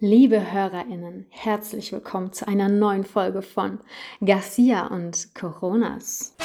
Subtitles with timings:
[0.00, 3.80] Liebe HörerInnen, herzlich willkommen zu einer neuen Folge von
[4.24, 6.36] Garcia und Coronas.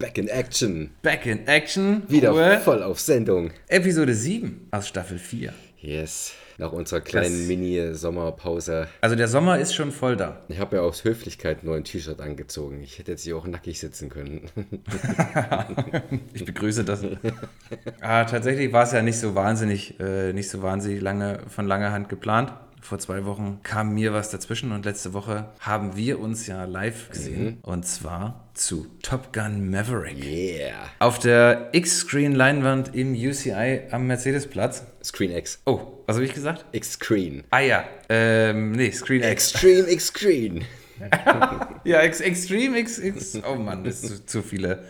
[0.00, 0.90] Back in Action.
[1.00, 2.02] Back in Action.
[2.08, 2.58] Wieder Ruhe.
[2.58, 3.52] voll auf Sendung.
[3.68, 5.54] Episode 7 aus Staffel 4.
[5.82, 6.34] Yes.
[6.58, 8.86] Nach unserer kleinen Mini-Sommerpause.
[9.00, 10.40] Also der Sommer ist schon voll da.
[10.48, 12.80] Ich habe ja aus Höflichkeit nur ein T-Shirt angezogen.
[12.82, 14.48] Ich hätte jetzt hier auch nackig sitzen können.
[16.34, 17.04] Ich begrüße das.
[18.00, 21.92] ah, tatsächlich war es ja nicht so wahnsinnig, äh, nicht so wahnsinnig lange von langer
[21.92, 22.52] Hand geplant.
[22.82, 27.10] Vor zwei Wochen kam mir was dazwischen und letzte Woche haben wir uns ja live
[27.10, 27.58] gesehen.
[27.62, 30.22] Und zwar zu Top Gun Maverick.
[30.24, 30.90] Yeah.
[30.98, 34.84] Auf der X-Screen-Leinwand im UCI am Mercedesplatz.
[35.02, 35.60] Screen X.
[35.64, 36.66] Oh, was habe ich gesagt?
[36.72, 37.44] X-Screen.
[37.50, 39.30] Ah ja, ähm, nee, Screen X.
[39.30, 40.64] Extreme X-Screen.
[41.84, 43.38] Ja, Ex Extreme X, X.
[43.44, 44.84] Oh Mann, das ist zu, zu viele.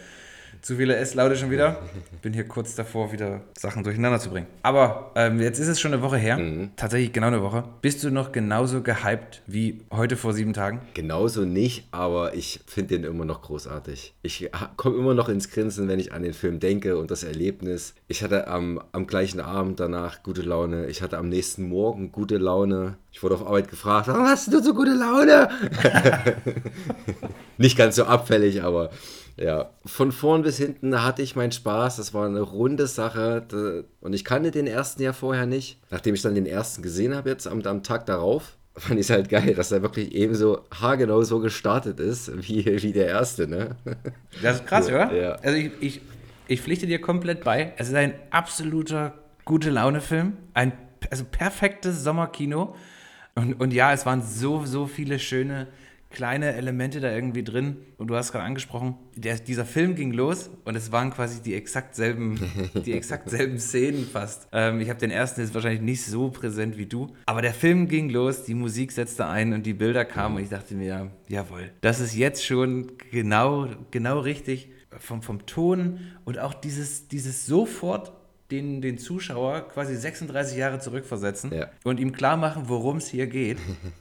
[0.63, 1.83] Zu viele S-Laute schon wieder.
[2.23, 4.47] Bin hier kurz davor, wieder Sachen durcheinander zu bringen.
[4.63, 6.39] Aber ähm, jetzt ist es schon eine Woche her.
[6.77, 7.65] Tatsächlich genau eine Woche.
[7.81, 10.81] Bist du noch genauso gehypt wie heute vor sieben Tagen?
[10.95, 14.15] Genauso nicht, aber ich finde den immer noch großartig.
[14.23, 17.95] Ich komme immer noch ins Grinsen, wenn ich an den Film denke und das Erlebnis.
[18.07, 20.87] Ich hatte am, am gleichen Abend danach gute Laune.
[20.87, 22.99] Ich hatte am nächsten Morgen gute Laune.
[23.11, 25.49] Ich wurde auf Arbeit gefragt, warum hast du so gute Laune?
[27.59, 28.91] Nicht ganz so abfällig, aber
[29.37, 29.71] ja.
[29.87, 31.97] Von vorn bis hinten hatte ich meinen Spaß.
[31.97, 33.85] Das war eine runde Sache.
[34.01, 35.79] Und ich kannte den ersten ja vorher nicht.
[35.91, 39.11] Nachdem ich dann den ersten gesehen habe, jetzt am, am Tag darauf, fand ich es
[39.11, 43.77] halt geil, dass er wirklich ebenso haargenau so gestartet ist, wie, wie der erste, ne?
[44.43, 45.15] Das ist krass, Ja, oder?
[45.15, 45.33] ja.
[45.37, 46.01] Also ich, ich,
[46.49, 47.73] ich pflichte dir komplett bei.
[47.77, 50.37] Es ist ein absoluter gute Laune-Film.
[50.55, 50.73] Ein
[51.11, 52.75] also perfektes Sommerkino.
[53.35, 55.67] Und, und ja, es waren so, so viele schöne
[56.13, 57.79] kleine Elemente da irgendwie drin.
[57.99, 61.55] Und du hast gerade angesprochen, der, dieser Film ging los und es waren quasi die
[61.55, 62.39] exakt selben,
[62.87, 64.49] die exakt selben Szenen fast.
[64.53, 67.09] Ähm, ich habe den ersten jetzt wahrscheinlich nicht so präsent wie du.
[67.27, 70.51] Aber der Film ging los, die Musik setzte ein und die Bilder kamen und ich
[70.51, 76.39] dachte mir, ja, jawohl, das ist jetzt schon genau, genau richtig vom, vom Ton und
[76.39, 78.13] auch dieses, dieses sofort
[78.53, 81.69] den, den Zuschauer quasi 36 Jahre zurückversetzen Ja.
[81.83, 83.59] und ihm klar machen, worum es hier geht.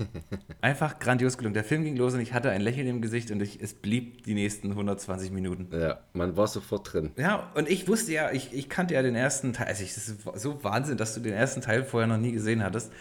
[0.61, 1.53] Einfach grandios gelungen.
[1.53, 4.23] Der Film ging los und ich hatte ein Lächeln im Gesicht und ich, es blieb
[4.23, 5.67] die nächsten 120 Minuten.
[5.71, 7.11] Ja, man war sofort drin.
[7.17, 9.67] Ja, und ich wusste ja, ich, ich kannte ja den ersten Teil.
[9.67, 12.63] Also ich, das ist so Wahnsinn, dass du den ersten Teil vorher noch nie gesehen
[12.63, 12.91] hattest.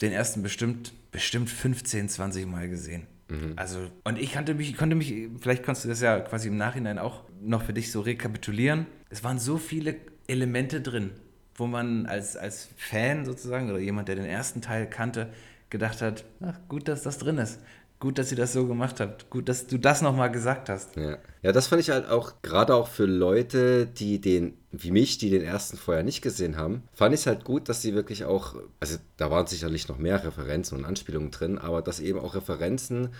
[0.00, 3.06] Den ersten bestimmt, bestimmt 15, 20 Mal gesehen.
[3.54, 6.98] Also, und ich kannte mich, konnte mich, vielleicht kannst du das ja quasi im Nachhinein
[6.98, 8.86] auch noch für dich so rekapitulieren.
[9.08, 9.94] Es waren so viele
[10.30, 11.10] Elemente drin,
[11.54, 15.28] wo man als, als Fan sozusagen oder jemand, der den ersten Teil kannte,
[15.68, 17.60] gedacht hat, ach, gut, dass das drin ist.
[18.00, 19.28] Gut, dass ihr das so gemacht habt.
[19.28, 20.96] Gut, dass du das nochmal gesagt hast.
[20.96, 21.18] Ja.
[21.42, 25.28] ja, das fand ich halt auch, gerade auch für Leute, die den, wie mich, die
[25.28, 28.54] den ersten vorher nicht gesehen haben, fand ich es halt gut, dass sie wirklich auch,
[28.80, 33.10] also da waren sicherlich noch mehr Referenzen und Anspielungen drin, aber dass eben auch Referenzen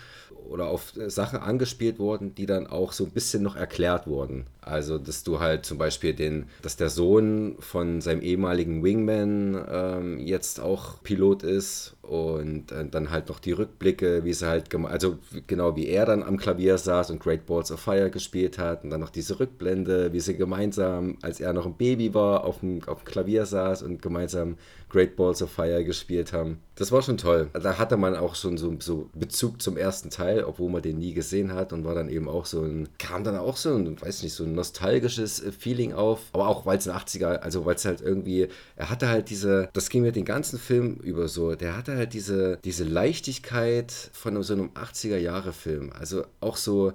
[0.51, 4.45] oder auf äh, Sachen angespielt wurden, die dann auch so ein bisschen noch erklärt wurden.
[4.61, 10.19] Also, dass du halt zum Beispiel den, dass der Sohn von seinem ehemaligen Wingman ähm,
[10.19, 15.17] jetzt auch Pilot ist und äh, dann halt noch die Rückblicke, wie sie halt, also
[15.47, 18.89] genau wie er dann am Klavier saß und Great Balls of Fire gespielt hat und
[18.89, 22.83] dann noch diese Rückblende, wie sie gemeinsam, als er noch ein Baby war, auf dem,
[22.85, 24.57] auf dem Klavier saß und gemeinsam
[24.89, 26.59] Great Balls of Fire gespielt haben.
[26.75, 27.49] Das war schon toll.
[27.53, 31.13] Da hatte man auch schon so, so Bezug zum ersten Teil, obwohl man den nie
[31.13, 34.23] gesehen hat und war dann eben auch so ein, kam dann auch so ein, weiß
[34.23, 37.75] nicht, so ein nostalgisches äh, Feeling auf, aber auch weil es ein 80er, also weil
[37.75, 41.55] es halt irgendwie, er hatte halt diese, das ging mir den ganzen Film über so,
[41.55, 46.93] der hatte halt diese, diese Leichtigkeit von so einem 80er Jahre Film, also auch so,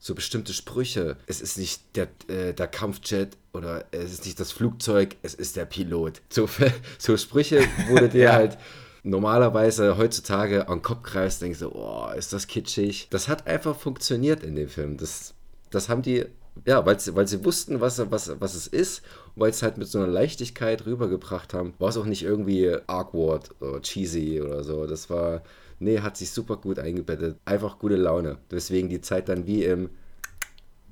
[0.00, 1.16] so bestimmte Sprüche.
[1.26, 5.56] Es ist nicht der, äh, der Kampfjet oder es ist nicht das Flugzeug, es ist
[5.56, 6.20] der Pilot.
[6.30, 6.48] So,
[6.98, 8.32] so Sprüche, wo du dir Ja.
[8.34, 8.58] halt
[9.02, 13.08] normalerweise heutzutage an den Kopf greifst, denkst du, oh, ist das kitschig.
[13.10, 14.96] Das hat einfach funktioniert in dem Film.
[14.96, 15.34] Das,
[15.70, 16.26] das haben die,
[16.66, 19.02] ja, weil sie, wussten, was, was, was es ist
[19.34, 22.22] und weil sie es halt mit so einer Leichtigkeit rübergebracht haben, war es auch nicht
[22.22, 24.86] irgendwie awkward oder cheesy oder so.
[24.86, 25.42] Das war,
[25.78, 27.36] nee, hat sich super gut eingebettet.
[27.44, 28.38] Einfach gute Laune.
[28.50, 29.90] Deswegen die Zeit dann wie im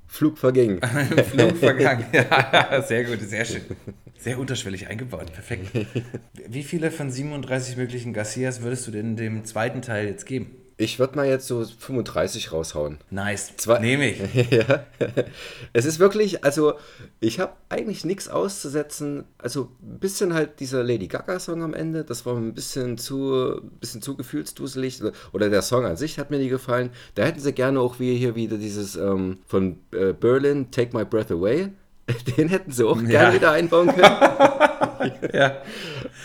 [0.07, 0.79] Flug verging.
[1.17, 2.05] Im Flug vergangen.
[2.13, 3.61] Ja, sehr gut, sehr schön.
[4.17, 5.69] Sehr unterschwellig eingebaut, perfekt.
[6.47, 10.55] Wie viele von 37 möglichen Garcias würdest du denn dem zweiten Teil jetzt geben?
[10.79, 12.99] Ich würde mal jetzt so 35 raushauen.
[13.09, 13.51] Nice.
[13.81, 14.19] Nehme ich.
[14.51, 14.83] ja.
[15.73, 16.73] Es ist wirklich, also
[17.19, 19.23] ich habe eigentlich nichts auszusetzen.
[19.39, 24.03] Also ein bisschen halt dieser Lady Gaga-Song am Ende, das war ein bisschen zu, bisschen
[24.03, 25.01] zu gefühlsduselig.
[25.33, 26.91] Oder der Song an sich hat mir nie gefallen.
[27.15, 31.05] Da hätten sie gerne auch wie hier wieder dieses ähm, von äh, Berlin, Take My
[31.05, 31.69] Breath Away.
[32.37, 33.07] Den hätten sie auch Ja.
[33.07, 34.15] gerne wieder einbauen können.
[35.31, 35.57] Ja.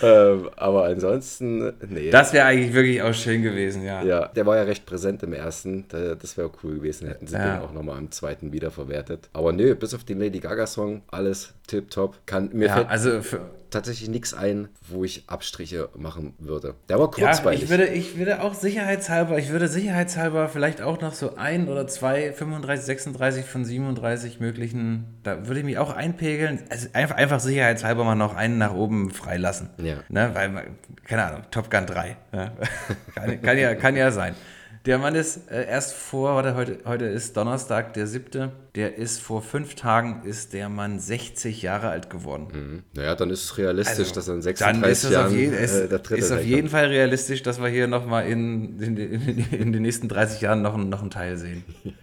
[0.03, 2.11] Ähm, aber ansonsten, nee.
[2.11, 4.03] Das wäre eigentlich wirklich auch schön gewesen, ja.
[4.03, 5.87] Ja, der war ja recht präsent im ersten.
[5.89, 7.57] Da- Das wäre cool gewesen, hätten sie Ja.
[7.57, 9.29] den auch nochmal im zweiten wiederverwertet.
[9.33, 12.19] Aber nö, bis auf den Lady Gaga-Song, alles tipptopp.
[12.27, 13.41] Kann, mir Ja, fällt also für,
[13.71, 16.75] tatsächlich nichts ein, wo ich Abstriche machen würde.
[16.91, 17.63] Der war ja, kurzweilig.
[17.65, 21.87] ich würde, ich würde auch sicherheitshalber, ich würde sicherheitshalber vielleicht auch noch so ein oder
[21.87, 26.61] zwei, 35, 36 von 37 möglichen, da würde ich mich auch einpegeln.
[26.69, 29.71] Also einfach, einfach sicherheitshalber mal noch einen nach oben freilassen.
[29.85, 29.97] Ja.
[30.09, 30.71] Ne, weil,
[31.05, 32.17] keine Ahnung, Top Gun 3.
[32.33, 32.53] Ja.
[33.15, 34.35] kann, kann, ja, kann ja sein.
[34.85, 38.51] Der Mann ist äh, erst vor, warte, heute, heute ist Donnerstag, der siebte.
[38.75, 42.49] Der ist vor fünf Tagen, ist der Mann 60 Jahre alt geworden.
[42.51, 42.83] Hm.
[42.95, 45.39] Naja, dann ist es realistisch, Also, dass er in Dann ist 36 es auf, Jahren
[45.39, 48.81] jeden, es äh, der dritte ist auf jeden Fall realistisch, dass wir hier nochmal in,
[48.81, 51.63] in, in, in den nächsten 30 Jahren noch, noch einen Teil sehen.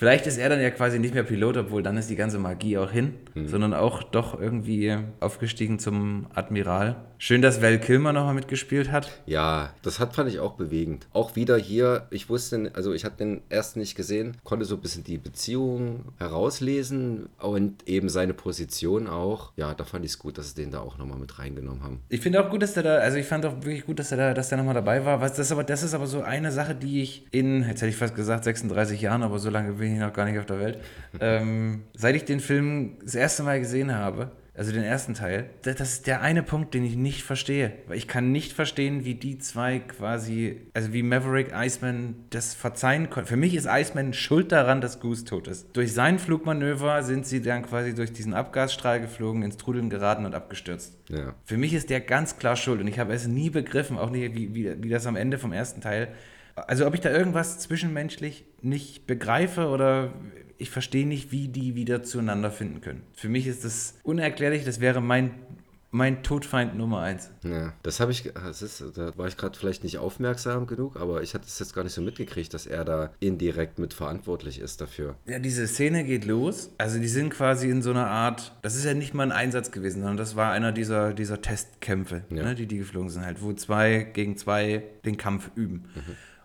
[0.00, 2.78] Vielleicht ist er dann ja quasi nicht mehr Pilot, obwohl dann ist die ganze Magie
[2.78, 3.48] auch hin, Hm.
[3.48, 6.96] sondern auch doch irgendwie aufgestiegen zum Admiral.
[7.18, 9.20] Schön, dass Val Kilmer nochmal mitgespielt hat.
[9.26, 11.06] Ja, das hat fand ich auch bewegend.
[11.12, 14.80] Auch wieder hier, ich wusste, also ich hatte den ersten nicht gesehen, konnte so ein
[14.80, 19.52] bisschen die Beziehung herauslesen und eben seine Position auch.
[19.56, 22.00] Ja, da fand ich es gut, dass sie den da auch nochmal mit reingenommen haben.
[22.08, 24.16] Ich finde auch gut, dass der da, also ich fand auch wirklich gut, dass der
[24.16, 25.20] da, dass der nochmal dabei war.
[25.20, 27.88] Was, das, ist aber, das ist aber so eine Sache, die ich in, jetzt hätte
[27.88, 30.60] ich fast gesagt 36 Jahren, aber so lange bin ich noch gar nicht auf der
[30.60, 30.78] Welt.
[31.20, 35.76] ähm, seit ich den Film das erste Mal gesehen habe, also den ersten Teil, das,
[35.76, 37.72] das ist der eine Punkt, den ich nicht verstehe.
[37.86, 43.08] Weil ich kann nicht verstehen, wie die zwei quasi, also wie Maverick Iceman das verzeihen
[43.08, 43.28] konnten.
[43.28, 45.68] Für mich ist Iceman schuld daran, dass Goose tot ist.
[45.74, 50.34] Durch sein Flugmanöver sind sie dann quasi durch diesen Abgasstrahl geflogen, ins Trudeln geraten und
[50.34, 50.94] abgestürzt.
[51.08, 51.34] Ja.
[51.44, 54.34] Für mich ist der ganz klar schuld und ich habe es nie begriffen, auch nicht,
[54.34, 56.08] wie, wie, wie das am Ende vom ersten Teil.
[56.66, 60.12] Also, ob ich da irgendwas zwischenmenschlich nicht begreife oder
[60.58, 63.02] ich verstehe nicht, wie die wieder zueinander finden können.
[63.14, 65.30] Für mich ist das unerklärlich, das wäre mein,
[65.90, 67.30] mein Todfeind Nummer eins.
[67.42, 71.22] Ja, das habe ich, das ist, da war ich gerade vielleicht nicht aufmerksam genug, aber
[71.22, 74.82] ich hatte es jetzt gar nicht so mitgekriegt, dass er da indirekt mit verantwortlich ist
[74.82, 75.16] dafür.
[75.26, 76.70] Ja, diese Szene geht los.
[76.76, 79.70] Also die sind quasi in so einer Art, das ist ja nicht mal ein Einsatz
[79.72, 82.42] gewesen, sondern das war einer dieser, dieser Testkämpfe, Ja.
[82.44, 85.86] ne, die die geflogen sind halt, wo zwei gegen zwei den Kampf üben.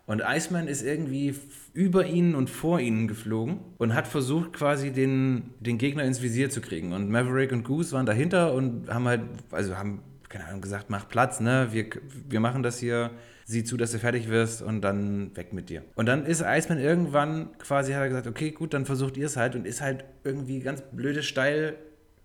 [0.06, 1.34] Und Iceman ist irgendwie
[1.74, 6.48] über ihnen und vor ihnen geflogen und hat versucht quasi den, den Gegner ins Visier
[6.48, 6.92] zu kriegen.
[6.92, 11.08] Und Maverick und Goose waren dahinter und haben halt, also haben, keine Ahnung, gesagt, mach
[11.08, 11.86] Platz, ne, wir,
[12.28, 13.10] wir machen das hier,
[13.46, 15.82] sieh zu, dass du fertig wirst und dann weg mit dir.
[15.96, 19.36] Und dann ist Iceman irgendwann quasi, hat er gesagt, okay, gut, dann versucht ihr es
[19.36, 21.76] halt und ist halt irgendwie ganz blöde steil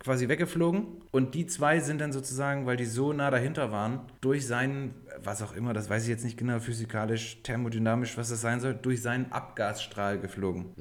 [0.04, 0.88] quasi weggeflogen.
[1.12, 4.94] Und die zwei sind dann sozusagen, weil die so nah dahinter waren, durch seinen,
[5.24, 8.74] was auch immer, das weiß ich jetzt nicht genau, physikalisch, thermodynamisch, was das sein soll,
[8.74, 10.74] durch seinen Abgasstrahl geflogen.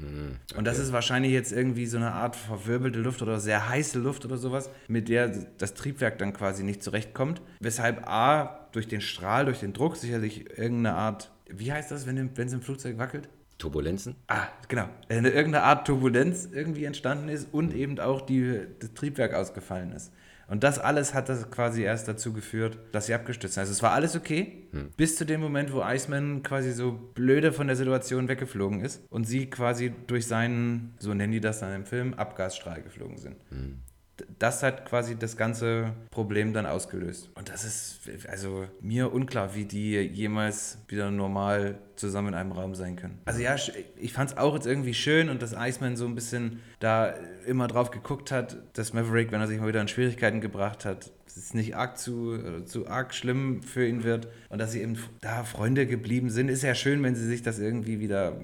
[0.56, 4.24] Und das ist wahrscheinlich jetzt irgendwie so eine Art verwirbelte Luft oder sehr heiße Luft
[4.24, 5.28] oder sowas, mit der
[5.58, 7.42] das Triebwerk dann quasi nicht zurechtkommt.
[7.60, 12.30] Weshalb A, durch den Strahl, durch den Druck sicherlich irgendeine Art, wie heißt das, wenn
[12.36, 13.28] es im Flugzeug wackelt?
[13.60, 14.16] Turbulenzen?
[14.26, 14.88] Ah, genau.
[15.08, 20.12] Eine, irgendeine Art Turbulenz irgendwie entstanden ist und eben auch die, das Triebwerk ausgefallen ist.
[20.48, 23.60] Und das alles hat das quasi erst dazu geführt, dass sie abgestürzt sind.
[23.60, 24.66] Also es war alles okay,
[24.96, 29.24] bis zu dem Moment, wo Iceman quasi so blöde von der Situation weggeflogen ist und
[29.28, 33.36] sie quasi durch seinen, so nennen die das dann im Film, Abgasstrahl geflogen sind.
[33.52, 33.89] D-
[34.38, 37.30] Das hat quasi das ganze Problem dann ausgelöst.
[37.34, 42.74] Und das ist also mir unklar, wie die jemals wieder normal zusammen in einem Raum
[42.74, 43.18] sein können.
[43.24, 43.56] Also ja,
[43.96, 47.14] ich fand es auch jetzt irgendwie schön und dass Iceman so ein bisschen da
[47.46, 51.10] immer drauf geguckt hat, dass Maverick, wenn er sich mal wieder in Schwierigkeiten gebracht hat,
[51.40, 54.96] es nicht arg zu, äh, zu arg schlimm für ihn wird und dass sie eben
[55.20, 56.48] da Freunde geblieben sind.
[56.48, 58.36] Ist ja schön, wenn sie sich das irgendwie wieder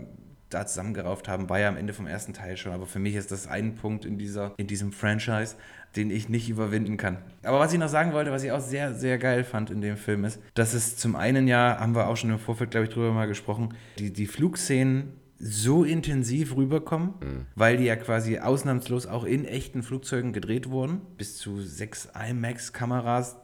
[0.51, 2.73] da zusammengerauft haben, war ja am Ende vom ersten Teil schon.
[2.73, 5.57] Aber für mich ist das ein Punkt in, dieser, in diesem Franchise,
[5.97, 7.19] den ich nicht überwinden kann.
[7.43, 9.97] Aber was ich noch sagen wollte, was ich auch sehr, sehr geil fand in dem
[9.97, 12.93] Film ist, dass es zum einen ja, haben wir auch schon im Vorfeld, glaube ich,
[12.93, 17.15] drüber mal gesprochen, die, die Flugszenen so intensiv rüberkommen,
[17.55, 21.03] weil die ja quasi ausnahmslos auch in echten Flugzeugen gedreht wurden.
[21.19, 23.37] Bis zu sechs IMAX-Kameras,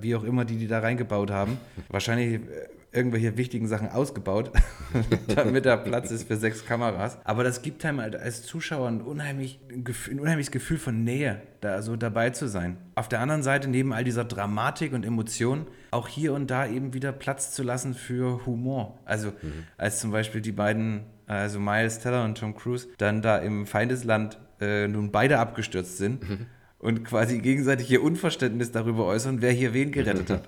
[0.00, 1.58] wie auch immer, die die da reingebaut haben.
[1.88, 4.50] Wahrscheinlich äh, irgendwelche wichtigen Sachen ausgebaut,
[5.34, 7.18] damit da Platz ist für sechs Kameras.
[7.24, 11.82] Aber das gibt einem halt als Zuschauer ein, unheimlich, ein, unheimliches Gefühl von Nähe, da
[11.82, 12.78] so dabei zu sein.
[12.94, 16.94] Auf der anderen Seite, neben all dieser Dramatik und Emotion, auch hier und da eben
[16.94, 18.98] wieder Platz zu lassen für Humor.
[19.04, 19.64] Also mhm.
[19.76, 24.38] als zum Beispiel die beiden, also Miles Teller und Tom Cruise, dann da im Feindesland
[24.60, 26.28] äh, nun beide abgestürzt sind.
[26.28, 26.46] Mhm
[26.78, 30.42] und quasi gegenseitig ihr Unverständnis darüber äußern, wer hier wen gerettet hat.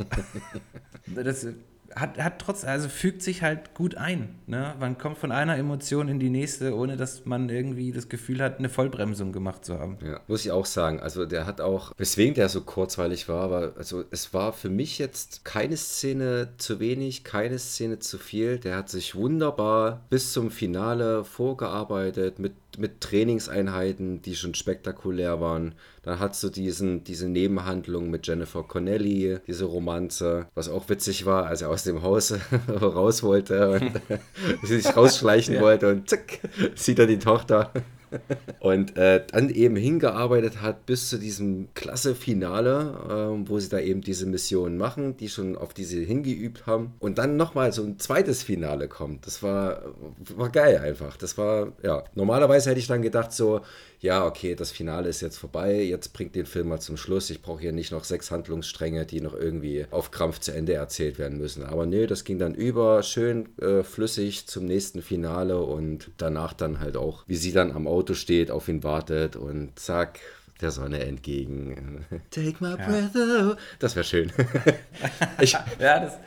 [1.24, 1.46] das
[2.00, 4.36] hat, hat trotz, also fügt sich halt gut ein.
[4.46, 4.74] Ne?
[4.78, 8.58] Man kommt von einer Emotion in die nächste, ohne dass man irgendwie das Gefühl hat,
[8.58, 9.98] eine Vollbremsung gemacht zu haben.
[10.04, 11.00] Ja, muss ich auch sagen.
[11.00, 14.98] Also der hat auch, weswegen der so kurzweilig war, war, also es war für mich
[14.98, 18.58] jetzt keine Szene zu wenig, keine Szene zu viel.
[18.58, 25.74] Der hat sich wunderbar bis zum Finale vorgearbeitet mit mit Trainingseinheiten, die schon spektakulär waren.
[26.02, 31.46] Dann hast du diesen, diese Nebenhandlung mit Jennifer Connelly, diese Romanze, was auch witzig war,
[31.46, 32.34] als er aus dem Haus
[32.80, 33.92] raus wollte und
[34.66, 35.60] sich rausschleichen ja.
[35.60, 36.40] wollte und zack,
[36.74, 37.72] sieht er die Tochter
[38.60, 43.78] und äh, dann eben hingearbeitet hat bis zu diesem klasse Finale, äh, wo sie da
[43.78, 46.94] eben diese Missionen machen, die schon auf diese hingeübt haben.
[46.98, 49.26] Und dann nochmal so ein zweites Finale kommt.
[49.26, 49.82] Das war,
[50.36, 51.16] war geil einfach.
[51.16, 53.60] Das war, ja, normalerweise hätte ich dann gedacht, so,
[54.00, 57.30] ja, okay, das Finale ist jetzt vorbei, jetzt bringt den Film mal zum Schluss.
[57.30, 61.18] Ich brauche hier nicht noch sechs Handlungsstränge, die noch irgendwie auf Krampf zu Ende erzählt
[61.18, 61.64] werden müssen.
[61.64, 66.78] Aber nö, das ging dann über, schön äh, flüssig zum nächsten Finale und danach dann
[66.78, 70.20] halt auch, wie sie dann am Auto steht, auf ihn wartet und zack,
[70.60, 72.04] der Sonne entgegen.
[72.30, 73.54] Take my breath away.
[73.78, 74.32] Das wäre schön.
[75.40, 75.64] ja,
[76.00, 76.18] das,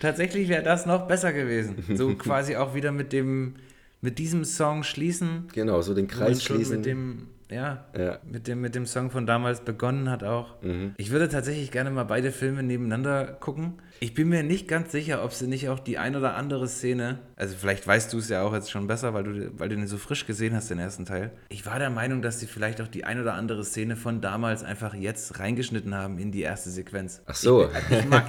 [0.00, 1.84] tatsächlich wäre das noch besser gewesen.
[1.94, 3.56] So quasi auch wieder mit dem
[4.02, 5.48] mit diesem Song schließen.
[5.54, 6.76] Genau, so den Kreis schließen.
[6.76, 10.60] Mit dem, ja, ja, Mit, dem, mit dem Song von damals begonnen hat auch.
[10.62, 10.94] Mhm.
[10.96, 13.74] Ich würde tatsächlich gerne mal beide Filme nebeneinander gucken.
[14.00, 17.20] Ich bin mir nicht ganz sicher, ob sie nicht auch die ein oder andere Szene,
[17.36, 19.88] also vielleicht weißt du es ja auch jetzt schon besser, weil du, weil du den
[19.88, 21.32] so frisch gesehen hast, den ersten Teil.
[21.48, 24.62] Ich war der Meinung, dass sie vielleicht auch die ein oder andere Szene von damals
[24.62, 27.20] einfach jetzt reingeschnitten haben in die erste Sequenz.
[27.26, 27.68] Ach so.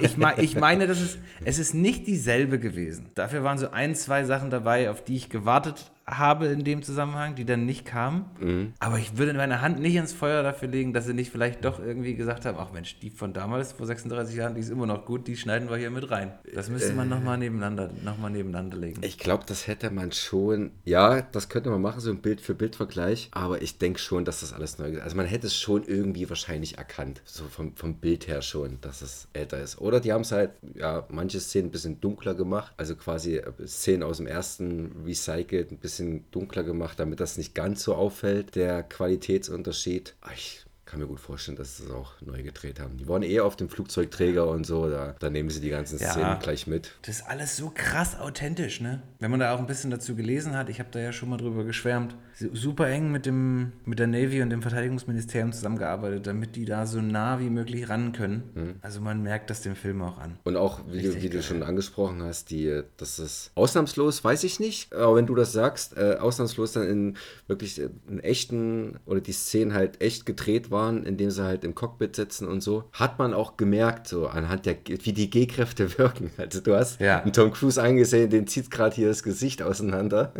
[0.00, 3.10] ich, ich, ich meine, das ist, es ist nicht dieselbe gewesen.
[3.14, 7.34] Dafür waren so ein, zwei Sachen dabei, auf die ich gewartet habe in dem Zusammenhang,
[7.34, 8.26] die dann nicht kamen.
[8.38, 8.72] Mhm.
[8.78, 11.80] Aber ich würde meine Hand nicht ins Feuer dafür legen, dass sie nicht vielleicht doch
[11.80, 15.06] irgendwie gesagt haben, ach Mensch, die von damals, vor 36 Jahren, die ist immer noch
[15.06, 16.32] gut, die schneiden wir hier mit rein.
[16.54, 19.00] Das müsste man äh, nochmal nebeneinander, noch nebeneinander legen.
[19.02, 23.62] Ich glaube, das hätte man schon, ja, das könnte man machen, so ein Bild-für-Bild-Vergleich, aber
[23.62, 25.02] ich denke schon, dass das alles neu ist.
[25.02, 29.00] Also man hätte es schon irgendwie wahrscheinlich erkannt, so vom, vom Bild her schon, dass
[29.00, 29.80] es älter ist.
[29.80, 33.52] Oder die haben es halt, ja, manche Szenen ein bisschen dunkler gemacht, also quasi äh,
[33.66, 37.94] Szenen aus dem ersten recycelt, ein bisschen bisschen dunkler gemacht, damit das nicht ganz so
[37.94, 40.16] auffällt, der Qualitätsunterschied.
[40.34, 40.63] Ich
[40.94, 42.96] kann mir gut vorstellen, dass sie das auch neu gedreht haben.
[42.96, 46.12] Die waren eh auf dem Flugzeugträger und so, da, da nehmen sie die ganzen ja,
[46.12, 46.92] Szenen gleich mit.
[47.02, 49.02] Das ist alles so krass authentisch, ne?
[49.18, 51.36] Wenn man da auch ein bisschen dazu gelesen hat, ich habe da ja schon mal
[51.36, 52.14] drüber geschwärmt,
[52.52, 57.00] super eng mit, dem, mit der Navy und dem Verteidigungsministerium zusammengearbeitet, damit die da so
[57.00, 58.50] nah wie möglich ran können.
[58.54, 58.74] Mhm.
[58.80, 60.38] Also man merkt das dem Film auch an.
[60.44, 64.60] Und auch, wie, du, wie du, schon angesprochen hast, die, das ist ausnahmslos, weiß ich
[64.60, 67.16] nicht, aber wenn du das sagst, äh, ausnahmslos dann in
[67.48, 72.16] wirklich in echten oder die Szenen halt echt gedreht waren, indem sie halt im Cockpit
[72.16, 76.30] sitzen und so, hat man auch gemerkt, so anhand der, wie die G-Kräfte wirken.
[76.36, 77.20] Also du hast ja.
[77.20, 80.32] einen Tom Cruise angesehen, den zieht gerade hier das Gesicht auseinander.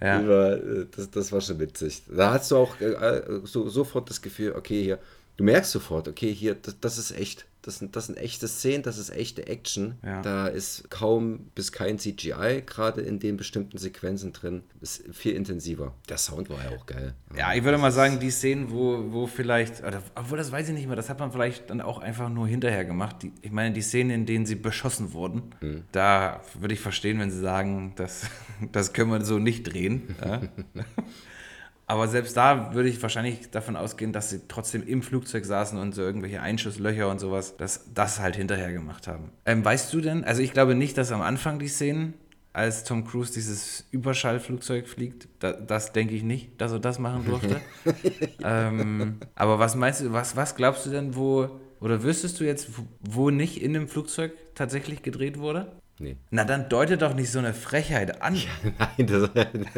[0.00, 0.20] Ja.
[0.22, 2.02] Über, äh, das, das war schon witzig.
[2.08, 4.98] Da hast du auch äh, so, sofort das Gefühl, okay, hier,
[5.36, 7.46] du merkst sofort, okay, hier, das, das ist echt.
[7.62, 9.94] Das sind, das sind echte Szenen, das ist echte Action.
[10.04, 10.20] Ja.
[10.20, 14.64] Da ist kaum bis kein CGI, gerade in den bestimmten Sequenzen drin.
[14.82, 15.94] Ist viel intensiver.
[16.10, 17.14] Der Sound war ja auch geil.
[17.34, 20.74] Ja, ich würde mal sagen, die Szenen, wo, wo vielleicht, oder, obwohl das weiß ich
[20.74, 23.22] nicht mehr, das hat man vielleicht dann auch einfach nur hinterher gemacht.
[23.22, 25.84] Die, ich meine, die Szenen, in denen sie beschossen wurden, hm.
[25.90, 28.26] da würde ich verstehen, wenn sie sagen, das,
[28.72, 30.14] das können wir so nicht drehen.
[30.22, 30.42] Ja?
[31.86, 35.94] Aber selbst da würde ich wahrscheinlich davon ausgehen, dass sie trotzdem im Flugzeug saßen und
[35.94, 39.30] so irgendwelche Einschusslöcher und sowas, dass das halt hinterher gemacht haben.
[39.44, 42.14] Ähm, weißt du denn, also ich glaube nicht, dass am Anfang die Szenen,
[42.54, 47.24] als Tom Cruise dieses Überschallflugzeug fliegt, da, das denke ich nicht, dass er das machen
[47.26, 47.60] durfte.
[48.44, 51.50] ähm, aber was meinst du, was, was glaubst du denn, wo,
[51.80, 52.68] oder wüsstest du jetzt,
[53.00, 55.72] wo nicht in dem Flugzeug tatsächlich gedreht wurde?
[55.98, 56.16] Nee.
[56.30, 58.34] Na, dann deutet doch nicht so eine Frechheit an.
[58.34, 59.30] Ja, nein, das,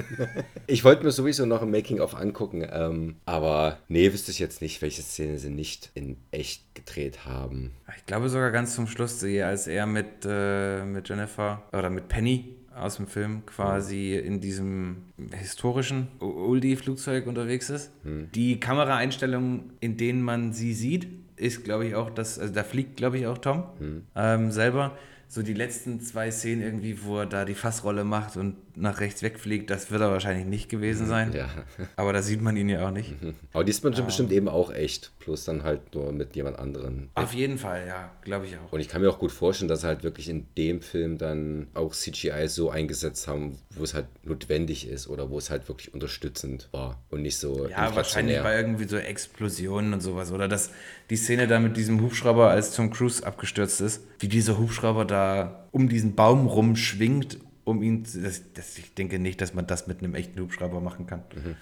[0.67, 4.81] ich wollte mir sowieso noch ein Making-of angucken, ähm, aber nee, wüsste ich jetzt nicht,
[4.81, 7.73] welche Szene sie nicht in echt gedreht haben.
[7.97, 12.57] Ich glaube sogar ganz zum Schluss, als er mit, äh, mit Jennifer oder mit Penny
[12.75, 15.05] aus dem Film quasi in diesem
[15.35, 17.91] historischen Oldie-Flugzeug unterwegs ist.
[18.05, 18.29] Hm.
[18.35, 22.97] Die Kameraeinstellungen, in denen man sie sieht, ist, glaube ich, auch das, also da fliegt,
[22.97, 24.03] glaube ich, auch Tom hm.
[24.15, 24.97] ähm, selber
[25.29, 29.23] so die letzten zwei Szenen irgendwie, wo er da die Fassrolle macht und nach rechts
[29.23, 31.33] wegfliegt, das wird er wahrscheinlich nicht gewesen sein.
[31.33, 31.49] Ja.
[31.97, 33.15] Aber da sieht man ihn ja auch nicht.
[33.53, 35.13] Aber die ist man bestimmt eben auch echt.
[35.19, 37.11] Plus dann halt nur mit jemand anderen.
[37.15, 38.73] Auf jeden Fall, ja, glaube ich auch.
[38.73, 41.93] Und ich kann mir auch gut vorstellen, dass halt wirklich in dem Film dann auch
[41.93, 46.69] CGI so eingesetzt haben, wo es halt notwendig ist oder wo es halt wirklich unterstützend
[46.71, 50.31] war und nicht so Ja, wahrscheinlich bei irgendwie so Explosionen und sowas.
[50.31, 50.71] Oder dass
[51.11, 55.67] die Szene da mit diesem Hubschrauber, als Tom Cruise abgestürzt ist, wie dieser Hubschrauber da
[55.73, 58.05] um diesen Baum rumschwingt, um ihn.
[58.05, 61.23] zu- Das, das, ich denke nicht, dass man das mit einem echten Hubschrauber machen kann.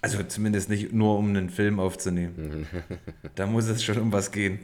[0.00, 2.68] Also zumindest nicht nur, um einen Film aufzunehmen.
[3.34, 4.60] Da muss es schon um was gehen.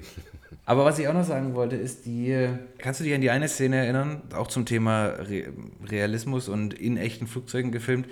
[0.65, 2.49] Aber was ich auch noch sagen wollte, ist die.
[2.79, 4.23] Kannst du dich an die eine Szene erinnern?
[4.33, 5.47] Auch zum Thema Re
[5.87, 8.07] Realismus und in echten Flugzeugen gefilmt.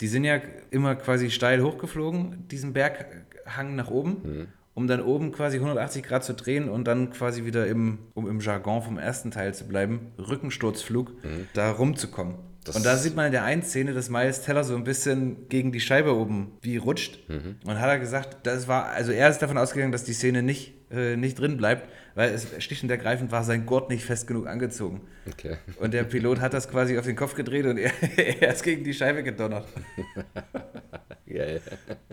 [0.00, 0.40] Die sind ja
[0.72, 6.34] immer quasi steil hochgeflogen, diesen Berghang nach oben, um dann oben quasi 180 Grad zu
[6.34, 11.12] drehen und dann quasi wieder im, um im Jargon vom ersten Teil zu bleiben, Rückensturzflug,
[11.54, 12.36] da rumzukommen.
[12.64, 15.48] Das- und da sieht man in der einen Szene, dass Miles Teller so ein bisschen
[15.48, 17.18] gegen die Scheibe oben wie rutscht.
[17.28, 20.72] Und hat er gesagt, das war, also er ist davon ausgegangen, dass die Szene nicht,
[20.90, 24.46] äh, nicht drin bleibt, weil es schlicht und ergreifend war sein Gurt nicht fest genug
[24.46, 25.02] angezogen.
[25.30, 25.58] Okay.
[25.78, 27.92] Und der Pilot hat das quasi auf den Kopf gedreht und er,
[28.40, 29.68] er ist gegen die Scheibe gedonnert.
[31.34, 31.44] Ja.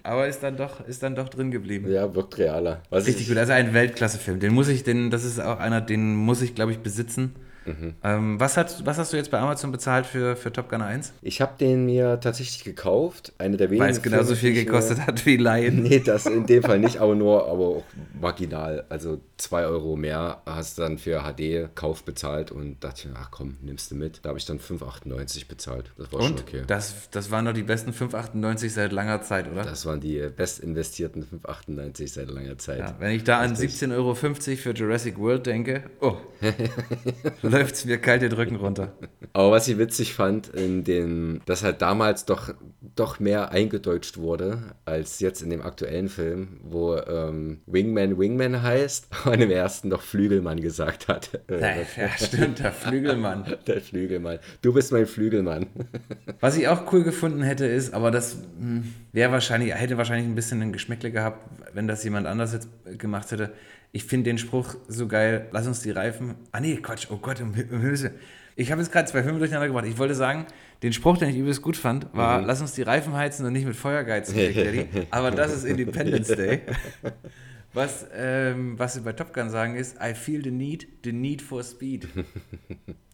[0.03, 1.91] Aber ist dann doch, ist dann doch drin geblieben.
[1.91, 2.81] ja, wirkt realer.
[2.89, 4.39] Was Richtig ich, gut, also ein Weltklassefilm.
[4.39, 7.35] Den muss ich, den, das ist auch einer, den muss ich, glaube ich, besitzen.
[7.65, 7.95] Mhm.
[8.03, 11.13] Ähm, was, hat, was hast du jetzt bei Amazon bezahlt für, für Top Gun 1?
[11.21, 13.33] Ich habe den mir tatsächlich gekauft.
[13.37, 13.83] Eine der wenigen.
[13.83, 15.83] Weil es genauso viel gekostet hat wie Lion.
[15.83, 17.83] Nee, das in dem Fall nicht, aber nur, aber auch
[18.19, 18.85] marginal.
[18.89, 23.57] Also 2 Euro mehr hast du dann für HD-Kauf bezahlt und dachte ich, ach komm,
[23.61, 24.19] nimmst du mit.
[24.23, 25.91] Da habe ich dann 5,98 bezahlt.
[25.97, 26.63] Das war schon Und okay.
[26.65, 29.63] das, das waren doch die besten 5,98 seit langer Zeit, oder?
[29.63, 32.79] Das waren die best investierten 5,98 seit langer Zeit.
[32.79, 33.89] Ja, wenn ich da an Richtig.
[33.89, 36.17] 17,50 Euro für Jurassic World denke, oh,
[37.51, 38.93] läuft es mir kalt den Rücken runter.
[39.33, 42.53] Aber was ich witzig fand, in den, dass halt damals doch,
[42.95, 49.07] doch mehr eingedeutscht wurde, als jetzt in dem aktuellen Film, wo ähm, Wingman Wingman heißt
[49.25, 51.29] und im ersten noch Flügelmann gesagt hat.
[51.49, 51.75] Ja,
[52.17, 53.45] stimmt, der Flügelmann.
[53.67, 54.39] Der Flügelmann.
[54.61, 55.67] Du bist mein Flügelmann.
[56.39, 60.35] Was ich auch cool gefunden hätte, ist, aber das hm, wäre wahrscheinlich, hätte wahrscheinlich ein
[60.35, 63.51] bisschen ein Geschmäckle gehabt, wenn das jemand anders jetzt gemacht hätte.
[63.91, 66.35] Ich finde den Spruch so geil, lass uns die Reifen.
[66.51, 68.15] Ah nee, Quatsch, oh Gott, um, um Himmels Willen.
[68.55, 69.85] Ich habe jetzt gerade zwei Filme durcheinander gebracht.
[69.85, 70.45] Ich wollte sagen,
[70.83, 73.65] den Spruch, den ich übelst gut fand, war, lass uns die Reifen heizen und nicht
[73.65, 74.35] mit Feuer geizen.
[75.09, 76.61] Aber das ist Independence Day.
[77.73, 81.41] Was, ähm, was sie bei Top Gun sagen ist, I feel the need, the need
[81.41, 82.07] for speed.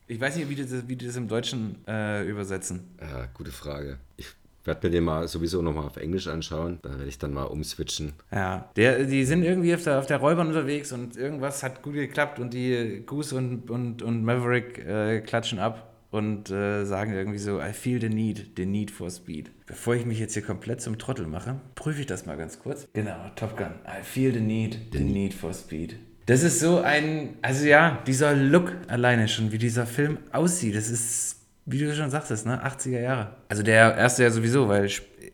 [0.10, 2.96] Ich weiß nicht, wie die das, wie die das im Deutschen äh, übersetzen.
[3.02, 3.98] Ja, gute Frage.
[4.16, 4.28] Ich
[4.68, 6.80] werde mir den mal sowieso nochmal auf Englisch anschauen.
[6.82, 8.14] Da werde ich dann mal umswitchen.
[8.32, 11.94] Ja, der, die sind irgendwie auf der, auf der Räubern unterwegs und irgendwas hat gut
[11.94, 17.40] geklappt und die Goose und, und, und Maverick äh, klatschen ab und äh, sagen irgendwie
[17.40, 19.52] so, I feel the need, the need for speed.
[19.66, 22.88] Bevor ich mich jetzt hier komplett zum Trottel mache, prüfe ich das mal ganz kurz.
[22.94, 25.96] Genau, Top Gun, I feel the need, the need for speed.
[26.26, 30.90] Das ist so ein, also ja, dieser Look alleine schon, wie dieser Film aussieht, das
[30.90, 33.36] ist wie du schon sagtest, ne, 80er Jahre.
[33.50, 34.90] Also der erste ja sowieso, weil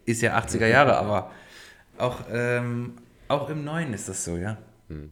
[0.05, 1.31] ist ja 80er Jahre, aber
[1.97, 2.93] auch, ähm,
[3.27, 4.57] auch im neuen ist das so, ja.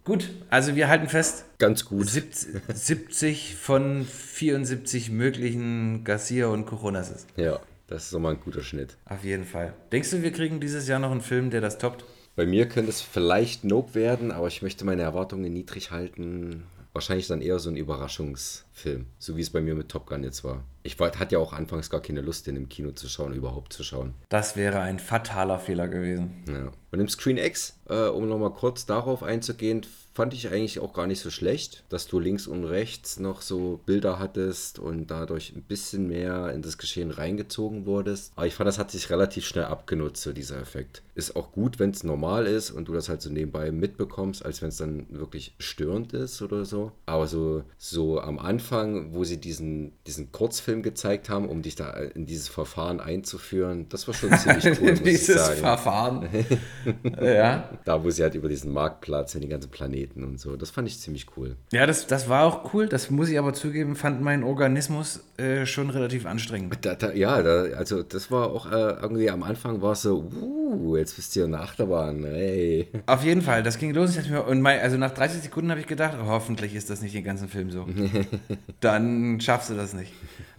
[0.04, 2.08] Gut, also wir halten fest, Ganz gut.
[2.08, 7.26] 70, 70 von 74 möglichen Garcia und Coronas.
[7.36, 8.98] Ja, das ist nochmal ein guter Schnitt.
[9.06, 9.74] Auf jeden Fall.
[9.92, 12.06] Denkst du, wir kriegen dieses Jahr noch einen Film, der das toppt?
[12.36, 16.64] Bei mir könnte es vielleicht Nope werden, aber ich möchte meine Erwartungen niedrig halten.
[16.94, 20.44] Wahrscheinlich dann eher so ein Überraschungsfilm, so wie es bei mir mit Top Gun jetzt
[20.44, 20.64] war.
[20.84, 23.72] Ich war, hatte ja auch anfangs gar keine Lust, den im Kino zu schauen, überhaupt
[23.72, 24.14] zu schauen.
[24.28, 26.44] Das wäre ein fataler Fehler gewesen.
[26.48, 26.72] Ja.
[26.92, 31.08] Und im Screen X, äh, um nochmal kurz darauf einzugehen, fand ich eigentlich auch gar
[31.08, 35.64] nicht so schlecht, dass du links und rechts noch so Bilder hattest und dadurch ein
[35.64, 38.34] bisschen mehr in das Geschehen reingezogen wurdest.
[38.36, 41.02] Aber ich fand, das hat sich relativ schnell abgenutzt, so dieser Effekt.
[41.16, 44.62] Ist auch gut, wenn es normal ist und du das halt so nebenbei mitbekommst, als
[44.62, 46.92] wenn es dann wirklich störend ist oder so.
[47.06, 51.92] Aber so, so am Anfang, wo sie diesen, diesen Kurzfilm gezeigt haben, um dich da
[51.92, 55.60] in dieses Verfahren einzuführen, das war schon ziemlich cool, muss ich Dieses sagen.
[55.60, 56.30] Verfahren.
[57.22, 57.70] ja.
[57.86, 60.56] Da, wo sie halt über diesen Marktplatz und die ganzen Planeten und so.
[60.56, 61.56] Das fand ich ziemlich cool.
[61.72, 62.88] Ja, das, das war auch cool.
[62.88, 66.78] Das muss ich aber zugeben, fand mein Organismus äh, schon relativ anstrengend.
[66.82, 70.30] Da, da, ja, da, also das war auch äh, irgendwie am Anfang war es so,
[70.42, 72.88] uh, jetzt bist du hier in der Achterbahn, hey.
[73.06, 74.18] Auf jeden Fall, das ging los.
[74.48, 77.24] Und mein, also nach 30 Sekunden habe ich gedacht, oh, hoffentlich ist das nicht den
[77.24, 77.88] ganzen Film so.
[78.80, 80.14] Dann schaffst du das nicht.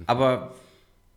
[0.07, 0.55] Aber,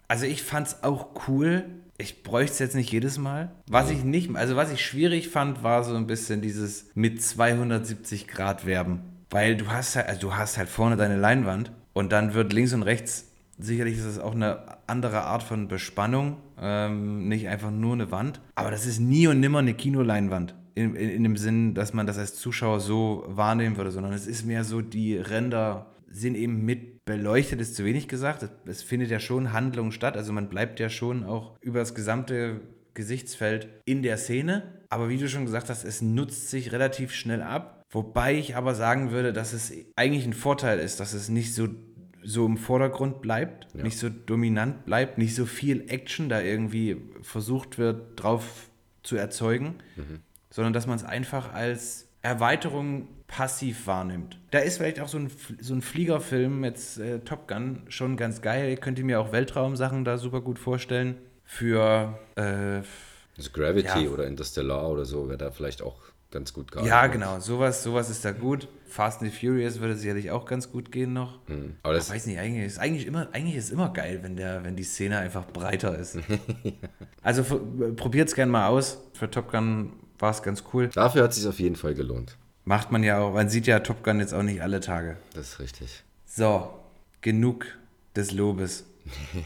[0.07, 1.65] also ich fand es auch cool.
[1.97, 3.51] Ich bräuchte es jetzt nicht jedes Mal.
[3.67, 8.27] Was ich nicht, also was ich schwierig fand, war so ein bisschen dieses mit 270
[8.27, 9.01] Grad werben.
[9.29, 12.73] Weil du hast halt, also du hast halt vorne deine Leinwand Und dann wird links
[12.73, 17.93] und rechts, sicherlich ist es auch eine andere Art von Bespannung, ähm, nicht einfach nur
[17.93, 18.41] eine Wand.
[18.55, 20.55] Aber das ist nie und nimmer eine Kinoleinwand.
[20.75, 24.27] In, in, in dem Sinn, dass man das als Zuschauer so wahrnehmen würde, sondern es
[24.27, 28.47] ist mehr so, die Ränder sind eben mit beleuchtet, ist zu wenig gesagt.
[28.65, 30.15] Es, findet ja schon Handlung statt.
[30.17, 32.61] Also man bleibt ja schon auch über das gesamte
[32.93, 34.63] Gesichtsfeld in der Szene.
[34.89, 37.83] Aber wie du schon gesagt hast, es nutzt sich relativ schnell ab.
[37.91, 41.67] Wobei ich aber sagen würde, dass es eigentlich ein Vorteil ist, dass es nicht so,
[42.23, 43.83] so im Vordergrund bleibt, Ja.
[43.83, 48.69] nicht so dominant bleibt, nicht so viel Action da irgendwie versucht wird, drauf
[49.03, 49.75] zu erzeugen,
[50.49, 54.39] sondern dass man es einfach als Erweiterung passiv wahrnimmt.
[54.51, 55.29] Da ist vielleicht auch so ein,
[55.61, 58.73] so ein Fliegerfilm, jetzt äh, Top Gun, schon ganz geil.
[58.73, 61.17] Ich könnte mir auch Weltraumsachen da super gut vorstellen.
[61.43, 62.81] Für, äh,
[63.37, 64.09] Also Gravity Ja.
[64.09, 65.97] oder Interstellar oder so wäre da vielleicht auch
[66.31, 66.89] ganz gut geeignet.
[66.91, 68.67] ja, genau, sowas, sowas ist da gut.
[68.87, 71.39] Fast and the Furious würde sicherlich auch ganz gut gehen noch.
[71.47, 71.75] Mhm.
[71.83, 74.63] Aber das, Ich weiß nicht, eigentlich ist, eigentlich immer, eigentlich ist immer geil, wenn, der,
[74.63, 76.17] wenn die Szene einfach breiter ist.
[77.21, 77.43] also
[77.95, 78.99] probiert es gerne mal aus.
[79.13, 80.87] Für Top Gun war es ganz cool.
[80.89, 82.37] dafür hat es sich auf jeden Fall gelohnt.
[82.63, 85.17] Macht man ja auch, man sieht ja Top Gun jetzt auch nicht alle Tage.
[85.33, 86.03] Das ist richtig.
[86.25, 86.69] So,
[87.21, 87.65] genug
[88.15, 88.85] des Lobes.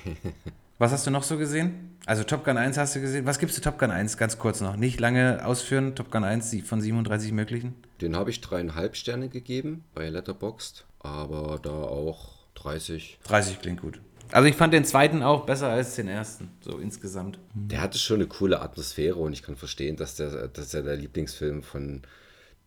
[0.77, 1.97] Was hast du noch so gesehen?
[2.05, 3.25] Also Top Gun 1 hast du gesehen.
[3.25, 4.15] Was gibst du Top Gun 1?
[4.17, 4.77] Ganz kurz noch.
[4.77, 5.93] Nicht lange ausführen.
[5.95, 7.75] Top Gun 1 sie- von 37 möglichen.
[7.99, 13.19] Den habe ich dreieinhalb Sterne gegeben bei Letterboxd, aber da auch 30.
[13.25, 13.99] 30 klingt gut.
[14.31, 17.39] Also ich fand den zweiten auch besser als den ersten, so insgesamt.
[17.53, 20.95] Der hatte schon eine coole Atmosphäre und ich kann verstehen, dass der, dass der, der
[20.95, 22.03] Lieblingsfilm von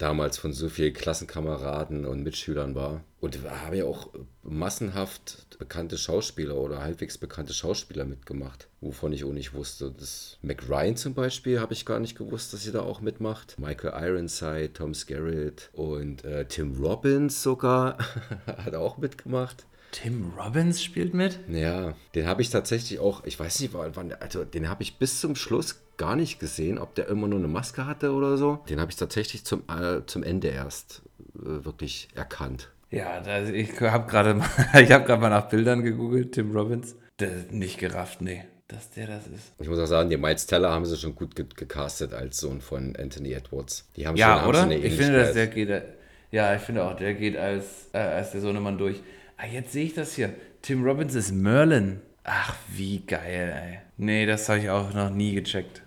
[0.02, 3.04] damals von so vielen Klassenkameraden und Mitschülern war.
[3.20, 4.10] Und haben ja auch
[4.42, 9.92] massenhaft bekannte Schauspieler oder halbwegs bekannte Schauspieler mitgemacht, wovon ich auch nicht wusste.
[9.96, 13.56] Das Mac Ryan zum Beispiel habe ich gar nicht gewusst, dass sie da auch mitmacht.
[13.60, 17.96] Michael Ironside, Tom Skerritt und äh, Tim Robbins sogar
[18.46, 19.66] hat auch mitgemacht.
[19.92, 21.38] Tim Robbins spielt mit?
[21.48, 25.20] Ja, den habe ich tatsächlich auch, ich weiß nicht, wann, also den habe ich bis
[25.20, 28.58] zum Schluss gar nicht gesehen, ob der immer nur eine Maske hatte oder so.
[28.68, 31.02] Den habe ich tatsächlich zum, äh, zum Ende erst
[31.36, 32.70] äh, wirklich erkannt.
[32.90, 34.48] Ja, da, ich habe gerade mal,
[34.82, 36.96] ich hab mal nach Bildern gegoogelt, Tim Robbins.
[37.20, 39.52] Der, nicht gerafft, nee, dass der das ist.
[39.58, 42.62] Ich muss auch sagen, den Miles Teller haben sie schon gut ge gecastet als Sohn
[42.62, 43.86] von Anthony Edwards.
[43.96, 44.60] Die haben schon, Ja, haben oder?
[44.60, 45.82] schon eine Ich finde, dass der geht, äh,
[46.30, 49.02] ja, ich finde auch, der geht als, äh, als der Sohnemann durch.
[49.42, 50.32] Ah, jetzt sehe ich das hier.
[50.62, 52.00] Tim Robbins ist Merlin.
[52.22, 53.78] Ach, wie geil, ey.
[53.96, 55.82] Nee, das habe ich auch noch nie gecheckt.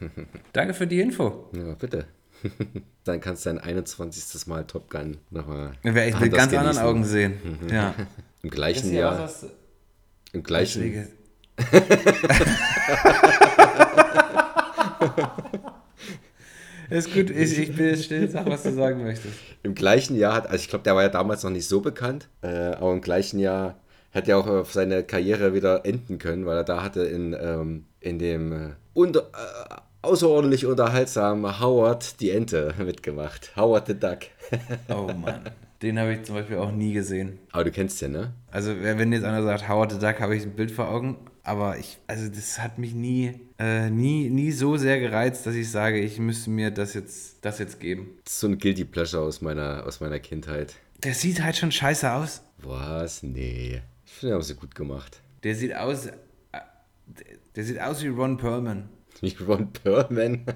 [0.52, 1.48] Danke für die Info.
[1.52, 2.06] Ja, bitte.
[3.04, 4.48] Dann kannst du dein 21.
[4.48, 7.38] Mal Top Gun nochmal Werde ich mit ganz anderen Augen sehen.
[7.70, 7.94] Ja.
[8.42, 9.20] Im gleichen Jahr.
[9.20, 9.50] was, was
[10.32, 11.06] Im gleichen,
[16.90, 19.34] Ist gut, ich, ich bin jetzt still, sag, was du sagen möchtest.
[19.62, 22.28] Im gleichen Jahr hat, also ich glaube, der war ja damals noch nicht so bekannt,
[22.42, 23.76] äh, aber im gleichen Jahr
[24.10, 27.84] hätte er auch auf seine Karriere wieder enden können, weil er da hatte in, ähm,
[28.00, 33.54] in dem äh, unter, äh, außerordentlich unterhaltsamen Howard die Ente mitgemacht.
[33.56, 34.18] Howard the Duck.
[34.88, 35.40] Oh Mann.
[35.82, 37.38] Den habe ich zum Beispiel auch nie gesehen.
[37.52, 38.32] aber du kennst den, ne?
[38.50, 41.16] Also, wenn jetzt einer sagt, Howard the Duck, habe ich ein Bild vor Augen.
[41.46, 45.70] Aber ich, also das hat mich nie, äh, nie, nie so sehr gereizt, dass ich
[45.70, 48.18] sage, ich müsste mir das jetzt, das jetzt geben.
[48.24, 50.74] Das ist so ein Guilty Pleasure aus meiner, aus meiner Kindheit.
[51.04, 52.42] Der sieht halt schon scheiße aus.
[52.58, 53.22] Was?
[53.22, 53.80] Nee.
[54.04, 55.20] Ich finde, haben sie gut gemacht.
[55.44, 56.12] Der sieht aus, äh,
[56.50, 58.88] der, der sieht aus wie Ron Perlman.
[59.20, 60.46] Wie Ron Perlman.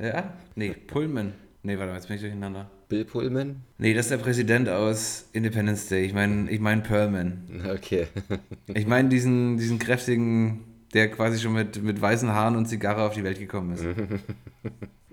[0.00, 0.34] Ja?
[0.54, 1.32] Nee, Pullman.
[1.62, 2.70] Nee, warte mal, jetzt bin ich durcheinander.
[2.88, 3.62] Bill Pullman?
[3.78, 6.04] Nee, das ist der Präsident aus Independence Day.
[6.04, 7.64] Ich meine ich mein Perlman.
[7.74, 8.06] Okay.
[8.66, 13.14] Ich meine diesen, diesen kräftigen, der quasi schon mit, mit weißen Haaren und Zigarre auf
[13.14, 13.84] die Welt gekommen ist.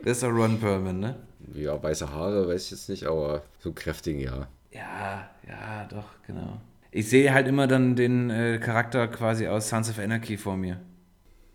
[0.03, 1.15] Das ist doch Ron Perlman, ne?
[1.53, 4.47] Ja, weiße Haare, weiß ich jetzt nicht, aber so kräftigen, ja.
[4.71, 6.59] Ja, ja, doch, genau.
[6.89, 10.79] Ich sehe halt immer dann den äh, Charakter quasi aus Sons of Anarchy vor mir.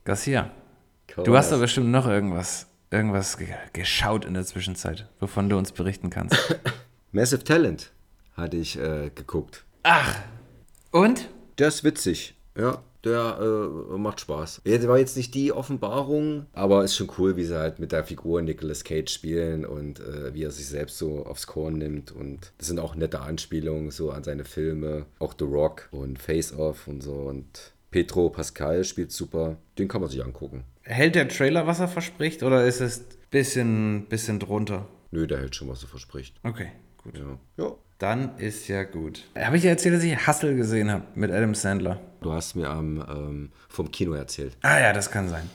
[0.05, 0.51] Garcia,
[1.25, 5.73] du hast doch bestimmt noch irgendwas, irgendwas ge geschaut in der Zwischenzeit, wovon du uns
[5.73, 6.37] berichten kannst.
[7.13, 7.93] Massive Talent
[8.35, 9.65] hatte ich äh, geguckt.
[9.83, 10.17] Ach,
[10.91, 11.29] und?
[11.59, 12.35] Der ist witzig.
[12.57, 14.63] Ja, der äh, macht Spaß.
[14.65, 18.05] Er war jetzt nicht die Offenbarung, aber ist schon cool, wie sie halt mit der
[18.05, 22.13] Figur Nicolas Cage spielen und äh, wie er sich selbst so aufs Korn nimmt.
[22.13, 25.07] Und das sind auch nette Anspielungen so an seine Filme.
[25.19, 27.13] Auch The Rock und Face Off und so.
[27.13, 29.57] Und Petro Pascal spielt super.
[29.79, 30.65] Den kann man sich angucken.
[30.83, 34.87] Hält der Trailer, was er verspricht, oder ist es bisschen, bisschen drunter?
[35.13, 36.35] Nö, der hält schon, was er verspricht.
[36.43, 37.17] Okay, gut.
[37.17, 37.39] Ja.
[37.57, 37.73] ja.
[37.97, 39.25] Dann ist ja gut.
[39.35, 41.99] Habe ich dir erzählt, dass ich Hustle gesehen habe mit Adam Sandler?
[42.21, 44.59] Du hast mir am, ähm, vom Kino erzählt.
[44.61, 45.49] Ah ja, das kann sein.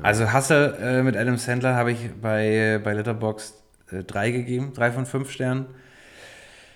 [0.00, 3.54] Also Hustle äh, mit Adam Sandler habe ich bei, bei Letterboxd
[3.90, 5.66] äh, drei gegeben, drei von fünf Sternen.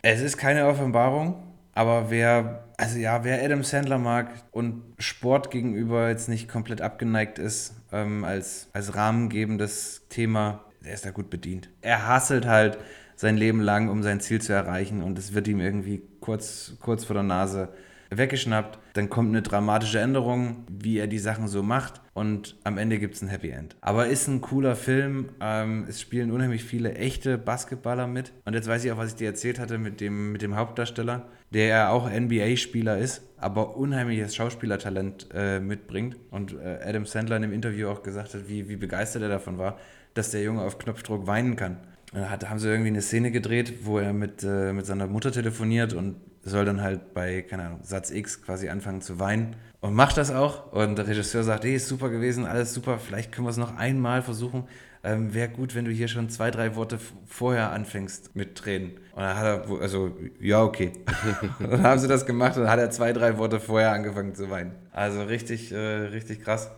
[0.03, 1.52] Es ist keine Offenbarung.
[1.75, 7.39] Aber wer, also ja, wer Adam Sandler mag und Sport gegenüber jetzt nicht komplett abgeneigt
[7.39, 11.71] ist, ähm, als, als rahmengebendes Thema, der ist da gut bedient.
[11.81, 12.79] Er hasselt halt
[13.17, 17.05] sein Leben lang, um sein Ziel zu erreichen und es wird ihm irgendwie kurz, kurz
[17.05, 17.71] vor der Nase
[18.11, 18.79] weggeschnappt.
[18.95, 23.15] Dann kommt eine dramatische Änderung, wie er die Sachen so macht und am Ende gibt
[23.15, 23.77] es ein Happy End.
[23.81, 25.31] Aber ist ein cooler Film.
[25.41, 28.33] Ähm, es spielen unheimlich viele echte Basketballer mit.
[28.45, 31.27] Und jetzt weiß ich auch, was ich dir erzählt hatte mit dem, mit dem Hauptdarsteller,
[31.53, 36.17] der ja auch NBA-Spieler ist, aber unheimliches Schauspielertalent äh, mitbringt.
[36.31, 39.59] Und äh, Adam Sandler in dem Interview auch gesagt hat, wie, wie begeistert er davon
[39.59, 39.79] war,
[40.15, 41.79] dass der Junge auf Knopfdruck weinen kann.
[42.13, 45.95] Da haben sie irgendwie eine Szene gedreht, wo er mit, äh, mit seiner Mutter telefoniert
[45.95, 50.19] und soll dann halt bei, keine Ahnung, Satz X quasi anfangen zu weinen und macht
[50.19, 50.73] das auch.
[50.73, 53.77] Und der Regisseur sagt, hey, ist super gewesen, alles super, vielleicht können wir es noch
[53.77, 54.65] einmal versuchen.
[55.05, 58.93] Ähm, Wäre gut, wenn du hier schon zwei, drei Worte vorher anfängst mit Tränen.
[59.13, 60.93] Und dann hat er, also, ja, okay.
[61.59, 64.49] dann haben sie das gemacht und dann hat er zwei, drei Worte vorher angefangen zu
[64.49, 64.73] weinen.
[64.93, 66.71] Also richtig, äh, richtig krass.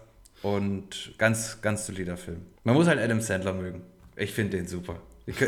[0.43, 2.43] Und ganz, ganz solider Film.
[2.65, 3.83] Man muss halt Adam Sandler mögen.
[4.17, 4.97] Ich finde den super.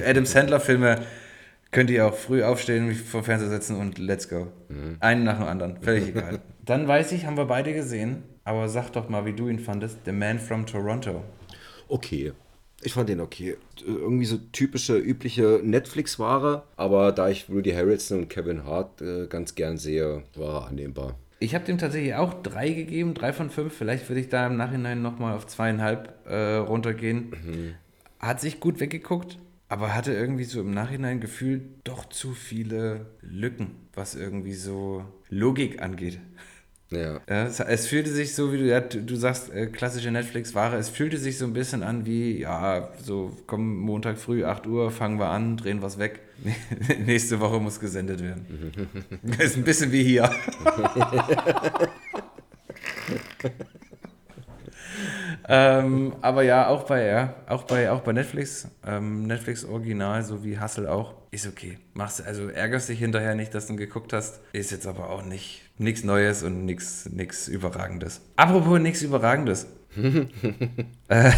[0.06, 1.02] Adam Sandler-Filme
[1.70, 4.48] könnt ihr auch früh aufstehen, mich vor Fernseher setzen und let's go.
[4.68, 4.96] Mhm.
[5.00, 6.40] Einen nach dem anderen, völlig egal.
[6.64, 9.98] Dann weiß ich, haben wir beide gesehen, aber sag doch mal, wie du ihn fandest.
[10.04, 11.22] The Man from Toronto.
[11.88, 12.32] Okay.
[12.86, 13.56] Ich fand den okay.
[13.84, 19.56] Irgendwie so typische, übliche Netflix-Ware, aber da ich Rudy Harrelson und Kevin Hart äh, ganz
[19.56, 21.16] gern sehe, war er annehmbar.
[21.40, 23.74] Ich habe dem tatsächlich auch drei gegeben, drei von fünf.
[23.76, 27.30] Vielleicht würde ich da im Nachhinein nochmal auf zweieinhalb äh, runtergehen.
[27.30, 27.74] Mhm.
[28.20, 29.36] Hat sich gut weggeguckt,
[29.68, 35.82] aber hatte irgendwie so im Nachhinein gefühlt doch zu viele Lücken, was irgendwie so Logik
[35.82, 36.20] angeht.
[36.90, 37.20] Ja.
[37.28, 41.18] ja es, fühlte sich so, wie du, ja, du sagst, äh, klassische Netflix-Ware, es fühlte
[41.18, 45.28] sich so ein bisschen an wie, ja, so komm Montag früh, 8 Uhr, fangen wir
[45.28, 46.20] an, drehen was weg.
[47.04, 48.46] Nächste Woche muss gesendet werden.
[49.38, 50.30] ist ein bisschen wie hier.
[55.48, 60.44] ähm, aber ja, auch bei, ja, auch bei, auch bei Netflix, ähm, Netflix Original, so
[60.44, 61.78] wie Hustle auch, ist okay.
[61.94, 65.65] Machst, also ärgerst dich hinterher nicht, dass du geguckt hast, ist jetzt aber auch nicht
[65.78, 68.20] nichts Neues und nichts Überragendes.
[68.36, 69.66] Apropos nichts Überragendes.
[71.08, 71.32] äh,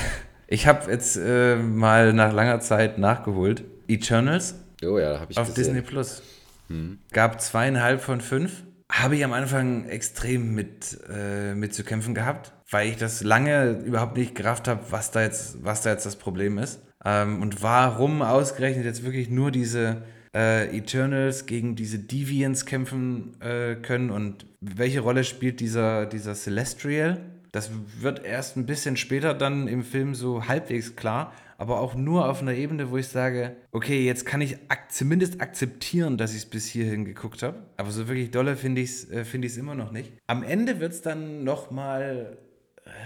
[0.46, 3.64] ich habe jetzt äh, mal nach langer Zeit nachgeholt.
[3.86, 4.54] Eternals.
[4.84, 5.74] Oh ja, habe ich Auf gesehen.
[5.74, 6.22] Disney Plus.
[6.68, 6.98] Hm.
[7.12, 8.64] Gab zweieinhalb von fünf.
[8.90, 13.82] Habe ich am Anfang extrem mit, äh, mit zu kämpfen gehabt weil ich das lange
[13.84, 16.82] überhaupt nicht gerafft habe, was da jetzt, was da jetzt das Problem ist.
[17.04, 20.02] Ähm, und warum ausgerechnet jetzt wirklich nur diese
[20.34, 27.20] äh, Eternals gegen diese Deviants kämpfen äh, können und welche Rolle spielt dieser, dieser Celestial?
[27.52, 32.28] Das wird erst ein bisschen später dann im Film so halbwegs klar, aber auch nur
[32.28, 36.38] auf einer Ebene, wo ich sage, okay, jetzt kann ich ak zumindest akzeptieren, dass ich
[36.38, 37.58] es bis hierhin geguckt habe.
[37.76, 40.12] Aber so wirklich dolle finde ich es äh, find immer noch nicht.
[40.26, 42.38] Am Ende wird es dann nochmal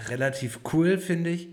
[0.09, 1.49] relativ cool, finde ich,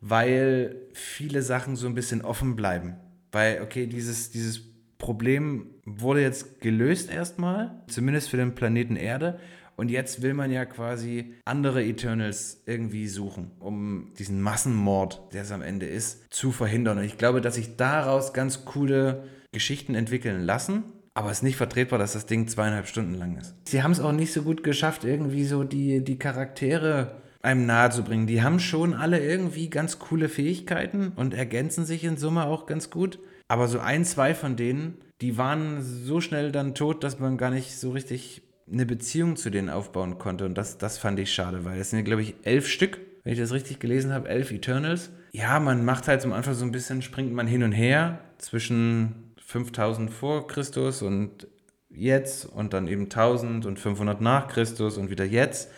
[0.00, 2.96] weil viele Sachen so ein bisschen offen bleiben.
[3.32, 4.62] Weil, okay, dieses, dieses
[5.04, 9.38] Problem wurde jetzt gelöst erstmal, zumindest für den Planeten Erde.
[9.76, 15.52] Und jetzt will man ja quasi andere Eternals irgendwie suchen, um diesen Massenmord, der es
[15.52, 16.96] am Ende ist, zu verhindern.
[16.96, 20.84] Und ich glaube, dass sich daraus ganz coole Geschichten entwickeln lassen.
[21.12, 23.54] Aber es ist nicht vertretbar, dass das Ding zweieinhalb Stunden lang ist.
[23.68, 27.90] Sie haben es auch nicht so gut geschafft, irgendwie so die, die Charaktere einem nahe
[27.90, 28.26] zu bringen.
[28.26, 32.88] Die haben schon alle irgendwie ganz coole Fähigkeiten und ergänzen sich in Summe auch ganz
[32.88, 33.18] gut.
[33.48, 37.50] Aber so ein, zwei von denen, die waren so schnell dann tot, dass man gar
[37.50, 40.44] nicht so richtig eine Beziehung zu denen aufbauen konnte.
[40.44, 43.38] Und das, das fand ich schade, weil es sind, glaube ich, elf Stück, wenn ich
[43.38, 45.10] das richtig gelesen habe, elf Eternals.
[45.32, 49.34] Ja, man macht halt zum Anfang so ein bisschen, springt man hin und her zwischen
[49.38, 51.48] 5000 vor Christus und
[51.90, 55.70] jetzt und dann eben 1000 und 500 nach Christus und wieder jetzt.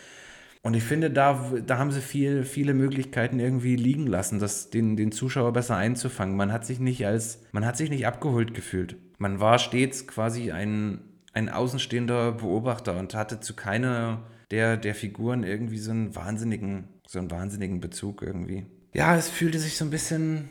[0.67, 4.97] Und ich finde, da, da haben sie viel, viele Möglichkeiten irgendwie liegen lassen, das den,
[4.97, 6.35] den Zuschauer besser einzufangen.
[6.35, 8.97] Man hat sich nicht als, man hat sich nicht abgeholt gefühlt.
[9.17, 10.99] Man war stets quasi ein,
[11.31, 17.19] ein außenstehender Beobachter und hatte zu keiner der, der Figuren irgendwie so einen wahnsinnigen, so
[17.19, 18.65] einen wahnsinnigen Bezug irgendwie.
[18.93, 20.49] Ja, es fühlte sich so ein bisschen,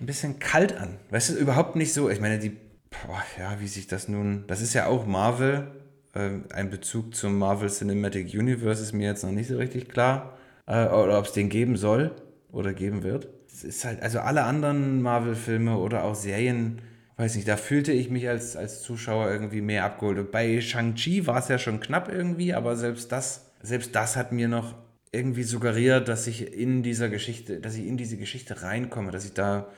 [0.00, 0.96] ein bisschen kalt an.
[1.10, 2.08] Weißt du, überhaupt nicht so.
[2.08, 2.56] Ich meine, die,
[2.88, 5.70] boah, ja, wie sich das nun, das ist ja auch Marvel,
[6.14, 10.38] ein Bezug zum Marvel Cinematic Universe ist mir jetzt noch nicht so richtig klar.
[10.66, 12.12] Äh, oder ob es den geben soll
[12.52, 13.28] oder geben wird.
[13.50, 16.80] Es ist halt, also alle anderen Marvel-Filme oder auch Serien,
[17.16, 20.30] weiß nicht, da fühlte ich mich als, als Zuschauer irgendwie mehr abgeholt.
[20.30, 24.48] Bei Shang-Chi war es ja schon knapp irgendwie, aber selbst das, selbst das hat mir
[24.48, 24.74] noch
[25.10, 29.32] irgendwie suggeriert, dass ich in dieser Geschichte, dass ich in diese Geschichte reinkomme, dass ich
[29.32, 29.68] da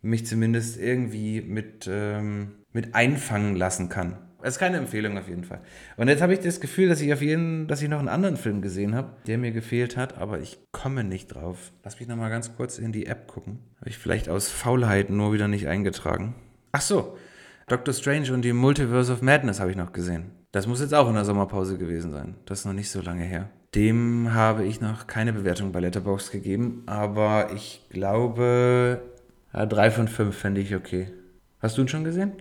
[0.00, 4.18] mich zumindest irgendwie mit, ähm, mit einfangen lassen kann.
[4.42, 5.60] Es ist keine Empfehlung auf jeden Fall.
[5.96, 8.36] Und jetzt habe ich das Gefühl, dass ich auf jeden, dass ich noch einen anderen
[8.36, 11.72] Film gesehen habe, der mir gefehlt hat, aber ich komme nicht drauf.
[11.84, 13.60] Lass mich nochmal ganz kurz in die App gucken.
[13.80, 16.34] Habe ich vielleicht aus Faulheit nur wieder nicht eingetragen.
[16.72, 17.16] Ach so,
[17.68, 20.30] Doctor Strange und die Multiverse of Madness habe ich noch gesehen.
[20.50, 22.34] Das muss jetzt auch in der Sommerpause gewesen sein.
[22.44, 23.48] Das ist noch nicht so lange her.
[23.74, 29.00] Dem habe ich noch keine Bewertung bei Letterboxd gegeben, aber ich glaube,
[29.54, 31.10] ja, drei von fünf fände ich okay.
[31.60, 32.32] Hast du ihn schon gesehen?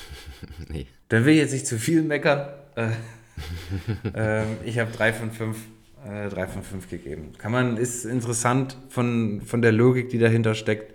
[0.68, 0.86] nee.
[1.08, 2.48] Dann will ich jetzt nicht zu viel meckern.
[2.76, 2.88] Äh,
[4.14, 5.58] ähm, ich habe drei von fünf,
[6.06, 7.32] äh, drei von fünf gegeben.
[7.38, 10.94] Kann man, ist interessant von, von der Logik, die dahinter steckt.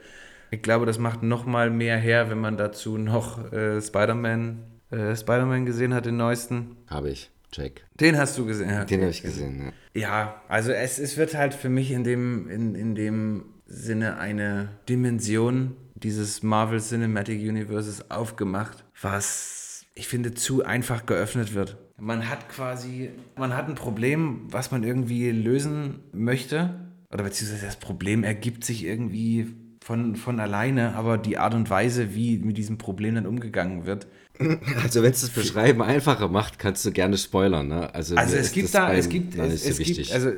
[0.52, 5.16] Ich glaube, das macht noch mal mehr her, wenn man dazu noch äh, Spider-Man äh,
[5.16, 6.78] Spider gesehen hat, den neuesten.
[6.88, 7.30] Habe ich.
[7.52, 7.84] Check.
[8.00, 8.70] Den hast du gesehen.
[8.70, 10.02] Ja, Den habe ich gesehen, ja.
[10.02, 14.70] Ja, also es, es wird halt für mich in dem, in, in dem Sinne eine
[14.88, 19.59] Dimension dieses Marvel Cinematic Universes aufgemacht, was
[20.00, 21.78] ich finde zu einfach geöffnet wird.
[21.98, 26.80] Man hat quasi, man hat ein Problem, was man irgendwie lösen möchte,
[27.12, 29.48] oder beziehungsweise das Problem ergibt sich irgendwie
[29.82, 34.08] von, von alleine, aber die Art und Weise, wie mit diesem Problem dann umgegangen wird,
[34.82, 37.68] Also wenn es das Beschreiben einfacher macht, kannst du gerne spoilern.
[37.68, 37.94] Ne?
[37.94, 39.98] Also, Also es gibt da, es gibt, es, so es wichtig.
[39.98, 40.32] gibt, also,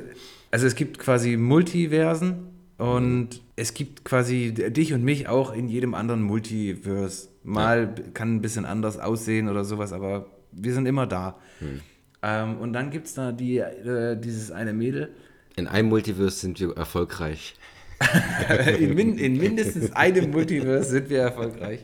[0.50, 2.48] also es gibt quasi Multiversen
[2.82, 7.28] und es gibt quasi dich und mich auch in jedem anderen Multiverse.
[7.44, 11.38] Mal kann ein bisschen anders aussehen oder sowas, aber wir sind immer da.
[11.60, 11.80] Hm.
[12.22, 15.10] Ähm, und dann gibt es da die, äh, dieses eine Mädel.
[15.56, 17.54] In einem Multiverse sind wir erfolgreich.
[18.78, 21.80] in, min, in mindestens einem Multiverse sind wir erfolgreich.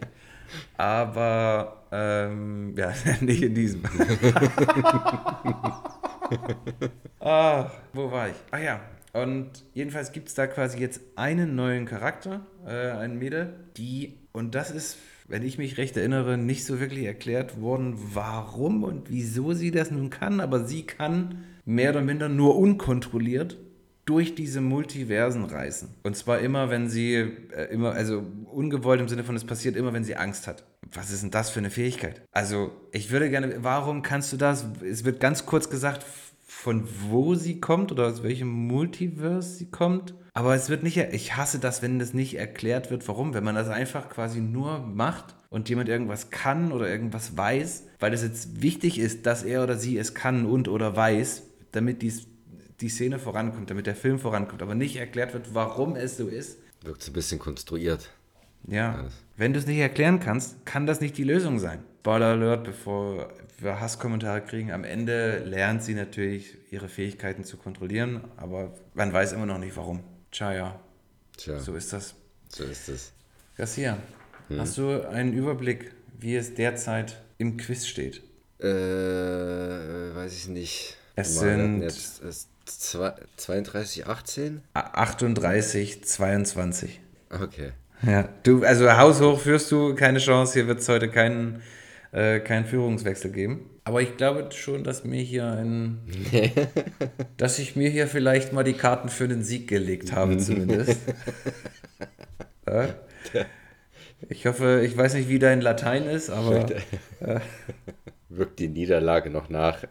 [0.76, 3.82] Aber ähm, ja, nicht in diesem.
[7.20, 8.34] ah, wo war ich?
[8.50, 8.80] Ach ja.
[9.12, 14.54] Und jedenfalls gibt es da quasi jetzt einen neuen Charakter, äh, ein Mädel, die, und
[14.54, 19.52] das ist, wenn ich mich recht erinnere, nicht so wirklich erklärt worden, warum und wieso
[19.52, 23.56] sie das nun kann, aber sie kann mehr oder minder nur unkontrolliert
[24.08, 25.90] durch diese Multiversen reisen.
[26.02, 29.92] Und zwar immer, wenn sie, äh, immer, also ungewollt im Sinne von, es passiert immer,
[29.92, 30.64] wenn sie Angst hat.
[30.90, 32.22] Was ist denn das für eine Fähigkeit?
[32.32, 34.64] Also, ich würde gerne, warum kannst du das?
[34.82, 36.06] Es wird ganz kurz gesagt,
[36.60, 40.14] von wo sie kommt oder aus welchem Multiverse sie kommt.
[40.34, 43.32] Aber es wird nicht, ich hasse das, wenn das nicht erklärt wird, warum.
[43.32, 48.12] Wenn man das einfach quasi nur macht und jemand irgendwas kann oder irgendwas weiß, weil
[48.12, 52.26] es jetzt wichtig ist, dass er oder sie es kann und oder weiß, damit dies,
[52.80, 56.58] die Szene vorankommt, damit der Film vorankommt, aber nicht erklärt wird, warum es so ist.
[56.82, 58.10] Wirkt so ein bisschen konstruiert.
[58.66, 59.12] Ja, Alles.
[59.36, 61.84] wenn du es nicht erklären kannst, kann das nicht die Lösung sein.
[62.08, 64.72] Spoiler Alert, bevor wir Hasskommentare kriegen.
[64.72, 69.76] Am Ende lernt sie natürlich, ihre Fähigkeiten zu kontrollieren, aber man weiß immer noch nicht
[69.76, 70.02] warum.
[70.30, 70.80] Tja, ja,
[71.36, 72.14] Tja, so ist das.
[72.48, 73.12] so ist es.
[73.58, 73.98] Garcia,
[74.56, 78.22] hast du einen Überblick, wie es derzeit im Quiz steht?
[78.58, 80.96] Äh, weiß ich nicht.
[81.14, 84.62] Es hatten sind- jetzt es zwei- 32, 18?
[84.72, 87.00] A- 38, 22.
[87.28, 87.72] Okay.
[88.00, 91.60] Ja, du, also haushoch führst du, keine Chance, hier wird es heute keinen,
[92.12, 93.70] äh, keinen Führungswechsel geben.
[93.84, 96.00] Aber ich glaube schon, dass mir hier ein,
[97.36, 100.98] dass ich mir hier vielleicht mal die Karten für den Sieg gelegt habe, zumindest.
[102.66, 102.88] ja.
[104.28, 106.66] Ich hoffe, ich weiß nicht, wie dein Latein ist, aber
[108.28, 109.84] Wirkt die Niederlage noch nach.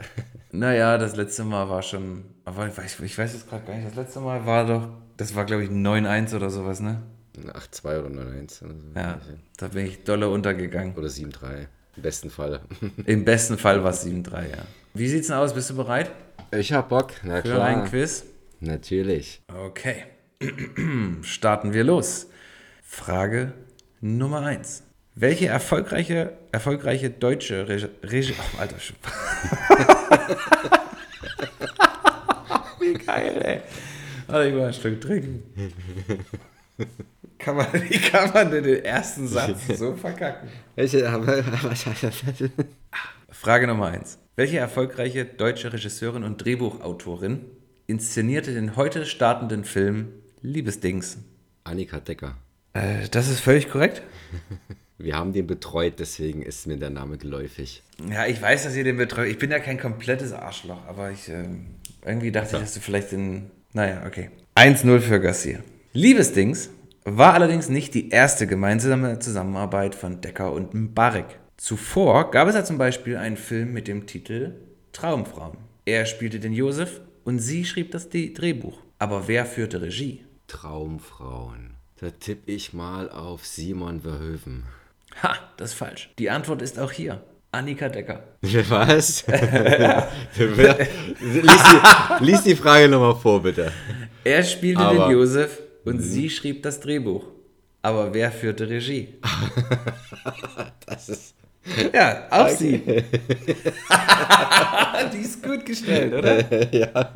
[0.52, 3.88] naja, das letzte Mal war schon, aber ich weiß, ich weiß jetzt gerade gar nicht,
[3.88, 7.04] das letzte Mal war doch, das war glaube ich 9-1 oder sowas, ne?
[7.38, 8.88] 8-2 oder 9-1 oder so.
[8.96, 9.22] Ja,
[9.58, 10.96] da bin ich dolle untergegangen.
[10.96, 11.68] Oder 7-3.
[11.98, 12.62] Im besten Fall.
[13.06, 14.58] Im besten Fall war es 7-3, ja.
[14.94, 15.54] Wie sieht's denn aus?
[15.54, 16.12] Bist du bereit
[16.52, 17.12] Ich hab Bock.
[17.24, 17.66] Na für klar.
[17.66, 18.24] ein Quiz?
[18.60, 19.42] Natürlich.
[19.48, 20.04] Okay.
[21.24, 22.28] Starten wir los.
[22.84, 23.54] Frage
[24.00, 24.84] Nummer 1.
[25.16, 27.90] Welche erfolgreiche, erfolgreiche deutsche Regie...
[28.04, 28.76] Regie oh, Alter,
[32.80, 33.62] Wie geil, ey.
[34.28, 35.42] Warte, ich mal ein Stück trinken.
[37.38, 40.50] Kann man, wie kann man denn den ersten Satz so verkacken?
[40.76, 41.44] Welche, aber,
[43.30, 44.20] Frage Nummer 1.
[44.36, 47.46] Welche erfolgreiche deutsche Regisseurin und Drehbuchautorin
[47.88, 50.10] inszenierte den heute startenden Film
[50.42, 51.18] Liebesdings?
[51.64, 52.38] Annika Decker.
[52.74, 54.02] Äh, das ist völlig korrekt.
[54.98, 57.84] Wir haben den betreut, deswegen ist mir der Name geläufig.
[58.10, 59.28] Ja, ich weiß, dass ihr den betreut.
[59.28, 61.68] Ich bin ja kein komplettes Arschloch, aber ich ähm,
[62.04, 63.52] irgendwie dachte ich, dass du vielleicht den.
[63.74, 64.32] Naja, okay.
[64.56, 65.60] 1-0 für Garcia.
[65.94, 66.70] Liebesdings
[67.10, 71.40] war allerdings nicht die erste gemeinsame Zusammenarbeit von Decker und Mbarek.
[71.56, 74.56] Zuvor gab es ja zum Beispiel einen Film mit dem Titel
[74.92, 75.58] Traumfrauen.
[75.86, 78.80] Er spielte den Josef und sie schrieb das Drehbuch.
[79.00, 80.26] Aber wer führte Regie?
[80.48, 81.76] Traumfrauen.
[82.02, 84.66] Da tippe ich mal auf Simon Verhoeven.
[85.24, 86.10] Ha, das ist falsch.
[86.20, 88.22] Die Antwort ist auch hier Annika Decker.
[88.42, 89.26] Was?
[90.38, 90.54] lies,
[91.22, 93.72] die, lies die Frage nochmal vor, bitte.
[94.26, 97.26] Er spielte Aber- den Josef und sie schrieb das Drehbuch.
[97.82, 99.16] Aber wer führte Regie?
[100.86, 101.36] Das ist.
[101.94, 102.78] Ja, auch sie.
[105.14, 106.74] Die ist gut gestellt, oder?
[106.74, 107.12] ja.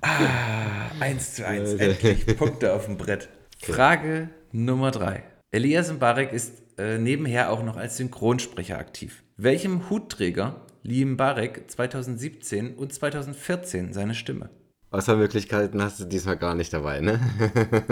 [0.00, 3.28] Ah, 1 zu 1, endlich Punkte auf dem Brett.
[3.60, 5.22] Frage Nummer 3.
[5.52, 9.22] Elias Mbarek ist äh, nebenher auch noch als Synchronsprecher aktiv.
[9.36, 14.50] Welchem Hutträger lieh Mbarek 2017 und 2014 seine Stimme?
[14.94, 17.18] Auswahlmöglichkeiten hast du diesmal gar nicht dabei, ne?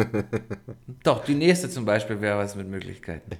[1.02, 3.36] Doch, die nächste zum Beispiel wäre was mit Möglichkeiten.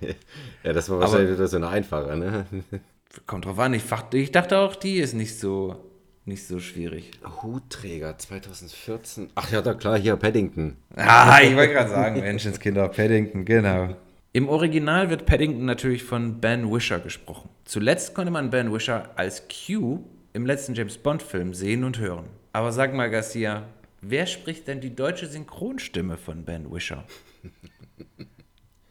[0.65, 2.45] Ja, das war wahrscheinlich wieder so eine einfache, ne?
[3.27, 3.85] Kommt drauf an, ich,
[4.15, 5.77] ich dachte auch, die ist nicht so,
[6.25, 7.13] nicht so schwierig.
[7.43, 9.31] Hutträger 2014.
[9.37, 10.77] Ach ja, da klar, hier Paddington.
[10.97, 13.95] Ah, ich wollte gerade sagen, Menschenskinder, Paddington, genau.
[14.33, 17.49] Im Original wird Paddington natürlich von Ben Wisher gesprochen.
[17.65, 20.01] Zuletzt konnte man Ben Wisher als Q
[20.33, 22.42] im letzten James Bond-Film sehen und hören.
[22.55, 23.67] Aber sag mal, Garcia,
[24.03, 27.05] wer spricht denn die deutsche Synchronstimme von Ben Wisher?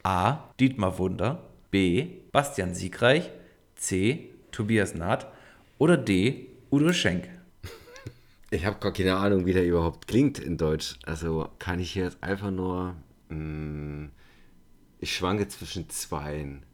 [0.02, 0.48] A.
[0.58, 2.08] Dietmar Wunder, B.
[2.32, 3.30] Bastian Siegreich,
[3.76, 4.30] C.
[4.50, 5.28] Tobias Naht
[5.78, 6.48] oder D.
[6.72, 7.28] Udo Schenk.
[8.50, 10.98] Ich habe gar keine Ahnung, wie der überhaupt klingt in Deutsch.
[11.04, 12.96] Also kann ich jetzt einfach nur.
[13.28, 14.10] Mh,
[14.98, 16.64] ich schwanke zwischen zweien.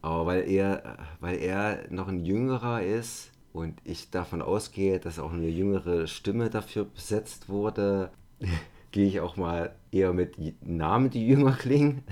[0.00, 5.32] Aber weil er, weil er noch ein jüngerer ist und ich davon ausgehe, dass auch
[5.32, 8.10] eine jüngere Stimme dafür besetzt wurde,
[8.90, 12.04] gehe ich auch mal eher mit Namen, die jünger klingen.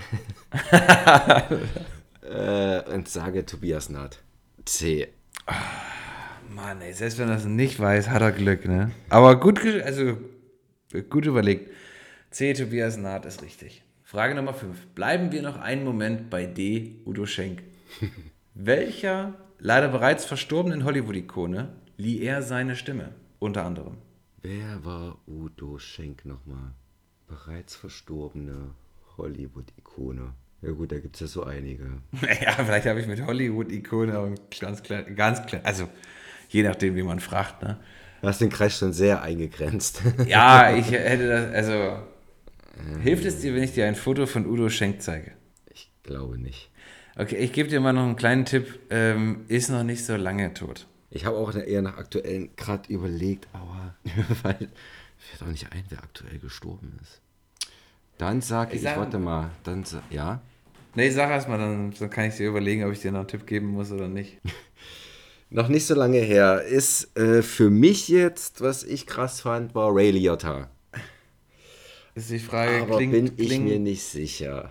[2.22, 4.22] äh, und sage Tobias Naht.
[4.64, 5.08] C.
[6.48, 8.90] Mann, ey, selbst wenn er das nicht weiß, hat er Glück, ne?
[9.08, 10.18] Aber gut, also
[11.08, 11.70] gut überlegt.
[12.30, 12.52] C.
[12.52, 13.82] Tobias Naht ist richtig.
[14.04, 14.88] Frage Nummer 5.
[14.88, 16.96] Bleiben wir noch einen Moment bei D.
[17.06, 17.62] Udo Schenk.
[18.54, 23.12] Welcher leider bereits verstorbenen Hollywood-Ikone lieh er seine Stimme?
[23.38, 23.98] Unter anderem.
[24.42, 26.72] Wer war Udo Schenk nochmal?
[27.28, 28.74] Bereits verstorbene
[29.16, 30.32] Hollywood-Ikone.
[30.62, 31.86] Ja gut, da gibt es ja so einige.
[32.42, 35.88] Ja, vielleicht habe ich mit Hollywood-Ikone ganz klein, ganz klein, also
[36.48, 37.78] je nachdem, wie man fragt, ne?
[38.20, 40.02] Du hast den Kreis schon sehr eingegrenzt.
[40.26, 42.02] Ja, ich hätte das, also
[43.02, 45.32] hilft es dir, wenn ich dir ein Foto von Udo Schenk zeige?
[45.70, 46.69] Ich glaube nicht.
[47.20, 48.78] Okay, ich gebe dir mal noch einen kleinen Tipp.
[48.88, 50.86] Ähm, ist noch nicht so lange tot.
[51.10, 53.94] Ich habe auch eher nach aktuellen gerade überlegt, aber
[54.42, 54.68] weil
[55.18, 57.20] fällt auch nicht ein, wer aktuell gestorben ist.
[58.16, 60.40] Dann sage ich, sag- warte mal, dann ja.
[60.94, 63.28] Nee, sag erst mal, dann, dann kann ich dir überlegen, ob ich dir noch einen
[63.28, 64.38] Tipp geben muss oder nicht.
[65.52, 66.62] Noch nicht so lange her.
[66.62, 70.70] Ist äh, für mich jetzt, was ich krass fand, war Ray Liotta.
[72.14, 74.70] Ist die Frage, Aber klingt, bin ich klingt, mir nicht sicher.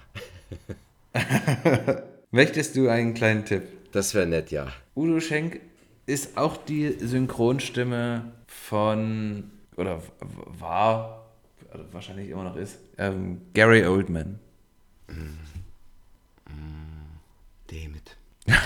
[2.31, 3.63] Möchtest du einen kleinen Tipp?
[3.91, 4.67] Das wäre nett, ja.
[4.95, 5.61] Udo Schenk
[6.05, 11.25] ist auch die Synchronstimme von, oder war,
[11.71, 14.39] also wahrscheinlich immer noch ist, ähm, Gary Oldman.
[17.67, 18.17] David.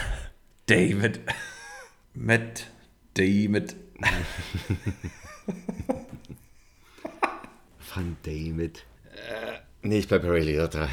[0.66, 1.22] David.
[2.14, 2.68] Matt
[3.14, 3.76] David.
[7.96, 8.86] Van David.
[9.14, 10.88] Äh, nee, ich bleib bei Ray Liotta.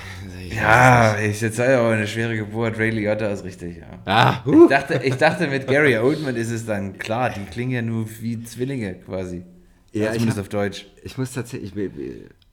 [0.47, 2.79] Ich Ja, ich jetzt sei aber eine schwere Geburt.
[2.79, 3.87] Ray Liotta ist richtig, ja.
[4.05, 4.69] Ah, Ich huh.
[4.69, 8.43] dachte, ich dachte, mit Gary Oldman ist es dann klar, die klingen ja nur wie
[8.43, 9.45] Zwillinge quasi.
[9.93, 10.87] Ja, ich zumindest hab- auf Deutsch.
[11.03, 11.91] Ich muss tatsächlich, ich,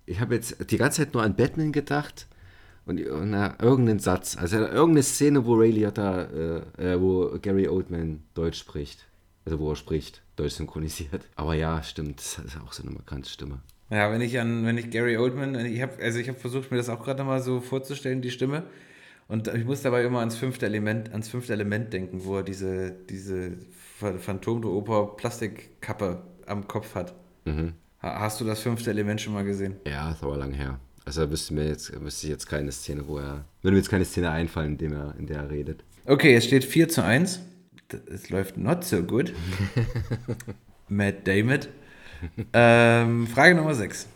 [0.06, 2.28] ich habe jetzt die ganze Zeit nur an Batman gedacht
[2.86, 6.22] und na, irgendeinen Satz, also irgendeine Szene, wo Ray Liotta,
[6.78, 9.06] äh, äh, wo Gary Oldman Deutsch spricht.
[9.46, 11.22] Also wo er spricht, Deutsch synchronisiert.
[11.36, 13.60] Aber ja, stimmt, das ist auch so eine markante Stimme.
[13.90, 16.78] Ja, wenn ich an, wenn ich Gary Oldman, ich habe, also ich habe versucht, mir
[16.78, 18.64] das auch gerade mal so vorzustellen, die Stimme.
[19.30, 22.92] Und ich muss dabei immer ans fünfte Element, ans fünfte Element denken, wo er diese,
[23.10, 23.58] diese
[24.02, 27.14] Ph- Phantom der Oper Plastikkappe am Kopf hat.
[27.46, 27.74] Mhm.
[28.02, 29.76] Ha- Hast du das fünfte Element schon mal gesehen?
[29.86, 30.80] Ja, ist aber lang her.
[31.06, 33.90] Also da wüsste mir jetzt, wüsste ich jetzt keine Szene, wo er, würde mir jetzt
[33.90, 35.84] keine Szene einfallen, in, dem er, in der er redet.
[36.06, 37.40] Okay, es steht 4 zu 1.
[37.92, 39.34] D- Es läuft not so gut.
[40.90, 41.60] Matt Damon.
[42.54, 44.08] Ähm, Frage Nummer 6.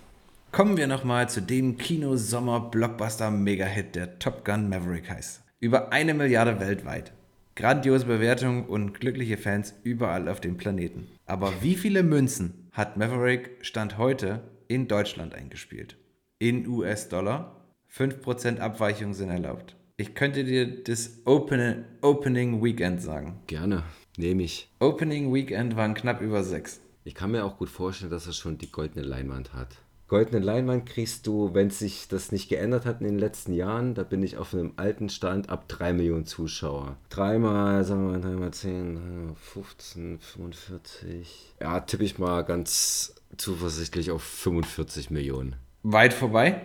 [0.51, 5.43] Kommen wir nochmal zu dem Kino-Sommer-Blockbuster-Mega-Hit, der Top Gun Maverick heißt.
[5.59, 7.13] Über eine Milliarde weltweit.
[7.55, 11.07] Grandiose Bewertung und glückliche Fans überall auf dem Planeten.
[11.25, 15.97] Aber wie viele Münzen hat Maverick Stand heute in Deutschland eingespielt?
[16.39, 17.57] In US-Dollar.
[17.95, 19.75] 5% Abweichungen sind erlaubt.
[19.97, 23.39] Ich könnte dir das Open Opening Weekend sagen.
[23.47, 23.83] Gerne,
[24.17, 24.69] nehme ich.
[24.79, 26.79] Opening Weekend waren knapp über 6.
[27.03, 29.69] Ich kann mir auch gut vorstellen, dass er schon die goldene Leinwand hat.
[30.07, 34.03] Goldene Leinwand kriegst du, wenn sich das nicht geändert hat in den letzten Jahren, da
[34.03, 36.97] bin ich auf einem alten Stand ab 3 Millionen Zuschauer.
[37.09, 41.53] Dreimal, sagen wir mal, dreimal 10, dreimal 15, 45.
[41.61, 45.55] Ja, tippe ich mal ganz zuversichtlich auf 45 Millionen.
[45.83, 46.61] Weit vorbei.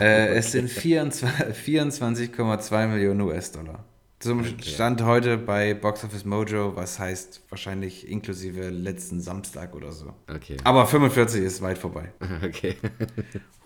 [0.00, 3.84] Äh, es sind 24 24,2 Millionen US-Dollar.
[4.22, 10.14] Zum Stand heute bei Box Office Mojo, was heißt wahrscheinlich inklusive letzten Samstag oder so.
[10.32, 10.58] Okay.
[10.62, 12.12] Aber 45 ist weit vorbei.
[12.44, 12.76] Okay.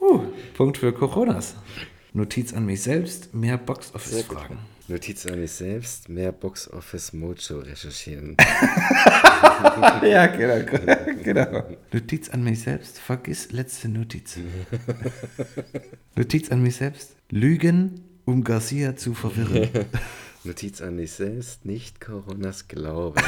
[0.00, 0.22] Huh,
[0.54, 1.56] Punkt für Coronas.
[2.14, 4.56] Notiz an mich selbst, mehr Box Office Fragen.
[4.88, 8.36] Notiz an mich selbst, mehr Box Office Mojo recherchieren.
[10.02, 10.64] Ja, genau,
[11.22, 11.64] genau.
[11.92, 14.38] Notiz an mich selbst, vergiss letzte Notiz.
[16.14, 19.86] Notiz an mich selbst, Lügen, um Garcia zu verwirren.
[20.46, 23.20] Notiz an mich selbst, nicht Coronas Glauben.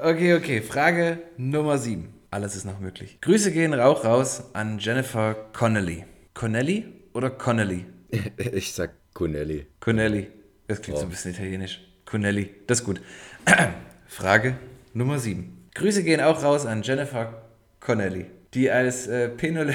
[0.00, 2.14] Okay, okay, Frage Nummer 7.
[2.30, 3.18] Alles ist noch möglich.
[3.20, 6.04] Grüße gehen Rauch raus an Jennifer Connelly.
[6.34, 6.84] Connelly
[7.14, 7.84] oder Connelly?
[8.52, 9.66] ich sag Connelly.
[9.80, 10.28] Connelly.
[10.68, 11.80] Das klingt so ein bisschen italienisch.
[12.04, 12.54] Connelly.
[12.68, 13.00] Das ist gut.
[14.06, 14.56] Frage
[14.94, 15.68] Nummer 7.
[15.74, 17.42] Grüße gehen auch raus an Jennifer
[17.80, 19.74] Connelly, die als äh, Penol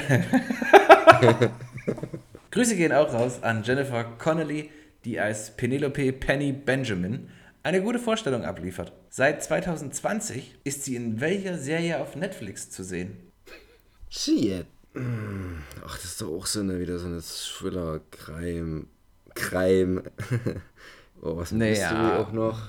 [2.54, 4.70] Grüße gehen auch raus an Jennifer Connelly,
[5.04, 7.28] die als Penelope Penny Benjamin
[7.64, 8.92] eine gute Vorstellung abliefert.
[9.10, 13.16] Seit 2020 ist sie in welcher Serie auf Netflix zu sehen?
[14.08, 14.66] Shit.
[15.84, 18.84] Ach, das ist doch auch so eine, wieder so eine Thriller, Crime,
[19.34, 20.04] Crime.
[21.22, 21.90] oh, was Naja.
[21.90, 22.68] Mystery auch noch?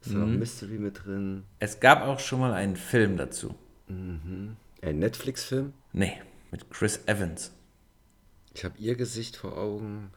[0.00, 1.42] Ist da noch Mystery mit drin?
[1.58, 3.52] Es gab auch schon mal einen Film dazu.
[3.88, 5.72] Ein Netflix-Film?
[5.92, 6.22] Nee,
[6.52, 7.50] mit Chris Evans.
[8.54, 10.10] Ich habe ihr Gesicht vor Augen,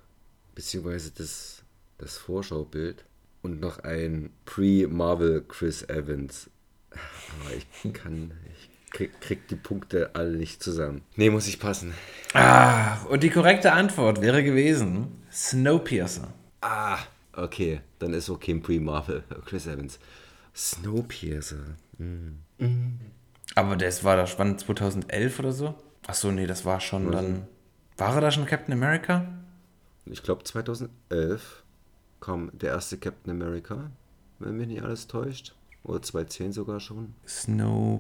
[0.55, 1.63] beziehungsweise das,
[1.97, 3.05] das Vorschaubild
[3.41, 6.49] und noch ein Pre-Marvel Chris Evans.
[6.91, 11.01] Aber ich kann, ich krieg, krieg die Punkte alle nicht zusammen.
[11.15, 11.93] Nee, muss ich passen.
[12.33, 16.33] Ah, und die korrekte Antwort wäre gewesen Snowpiercer.
[16.61, 16.99] Ah,
[17.33, 19.99] okay, dann ist okay ein Pre-Marvel Chris Evans.
[20.55, 21.75] Snowpiercer.
[23.55, 25.75] Aber das war das wann 2011 oder so?
[26.07, 27.47] Ach so, nee, das war schon dann.
[27.97, 29.25] War er da schon Captain America?
[30.05, 31.63] Ich glaube 2011
[32.19, 33.89] kam der erste Captain America,
[34.39, 35.55] wenn mich nicht alles täuscht.
[35.83, 37.15] Oder 2010 sogar schon.
[37.27, 37.99] Snowpiercer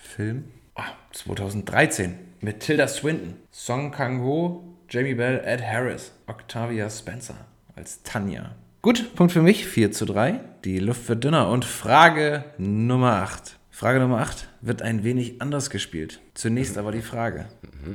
[0.00, 0.44] Film?
[0.74, 7.36] Ah, 2013 mit Tilda Swinton, Song Kang-ho, Jamie Bell, Ed Harris, Octavia Spencer
[7.76, 8.56] als Tanja.
[8.80, 10.40] Gut, Punkt für mich, 4 zu 3.
[10.64, 11.48] Die Luft wird dünner.
[11.48, 13.56] Und Frage Nummer 8.
[13.82, 16.20] Frage Nummer 8 wird ein wenig anders gespielt.
[16.34, 17.48] Zunächst aber die Frage.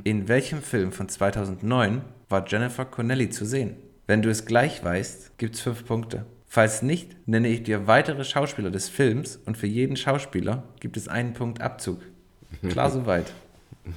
[0.04, 3.74] In welchem Film von 2009 war Jennifer Connelly zu sehen?
[4.06, 6.26] Wenn du es gleich weißt, gibt's 5 Punkte.
[6.46, 11.08] Falls nicht, nenne ich dir weitere Schauspieler des Films und für jeden Schauspieler gibt es
[11.08, 12.02] einen Punkt Abzug.
[12.68, 13.32] Klar soweit.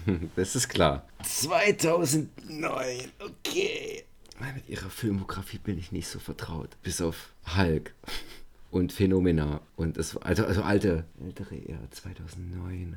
[0.38, 1.06] Das ist klar.
[1.24, 2.30] 2009,
[3.20, 4.06] okay.
[4.56, 6.78] Mit ihrer Filmografie bin ich nicht so vertraut.
[6.84, 7.94] Bis auf Hulk
[8.72, 9.62] und Phänomena.
[9.76, 12.96] Und das war- also, also alte, ältere eher 2009.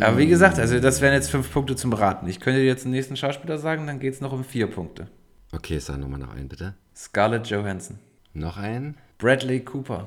[0.00, 2.28] Aber wie gesagt, also das wären jetzt fünf Punkte zum Raten.
[2.28, 5.08] Ich könnte dir jetzt den nächsten Schauspieler sagen, dann geht es noch um vier Punkte.
[5.50, 6.74] Okay, sag nochmal noch einen, bitte.
[6.94, 7.98] Scarlett Johansson.
[8.34, 8.96] Noch einen?
[9.18, 10.06] Bradley Cooper.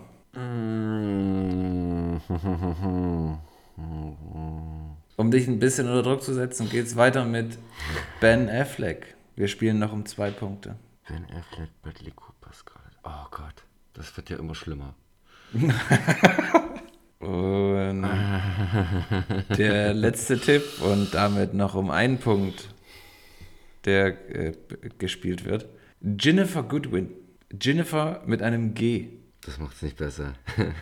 [5.17, 7.57] Um dich ein bisschen unter Druck zu setzen, geht es weiter mit
[8.19, 9.15] Ben Affleck.
[9.35, 10.75] Wir spielen noch um zwei Punkte.
[11.07, 12.97] Ben Affleck, Bradley Cooper, Scarlett.
[13.03, 13.63] Oh Gott,
[13.95, 14.95] das wird ja immer schlimmer.
[17.19, 18.07] Und
[19.57, 22.69] der letzte Tipp und damit noch um einen Punkt,
[23.85, 24.53] der äh,
[24.99, 25.65] gespielt wird.
[26.01, 27.09] Jennifer Goodwin.
[27.59, 29.07] Jennifer mit einem G.
[29.41, 30.33] Das macht es nicht besser.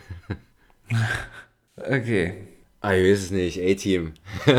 [1.76, 2.46] Okay.
[2.82, 3.58] ah, ich weiß es nicht.
[3.60, 4.12] A-Team.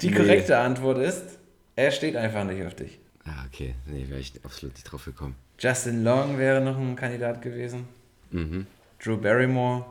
[0.00, 1.38] Die korrekte Antwort ist,
[1.76, 3.01] er steht einfach nicht auf dich.
[3.24, 3.74] Ah, okay.
[3.86, 5.36] Nee, wäre ich absolut nicht drauf gekommen.
[5.58, 7.86] Justin Long wäre noch ein Kandidat gewesen.
[8.30, 8.66] Mhm.
[9.02, 9.84] Drew Barrymore.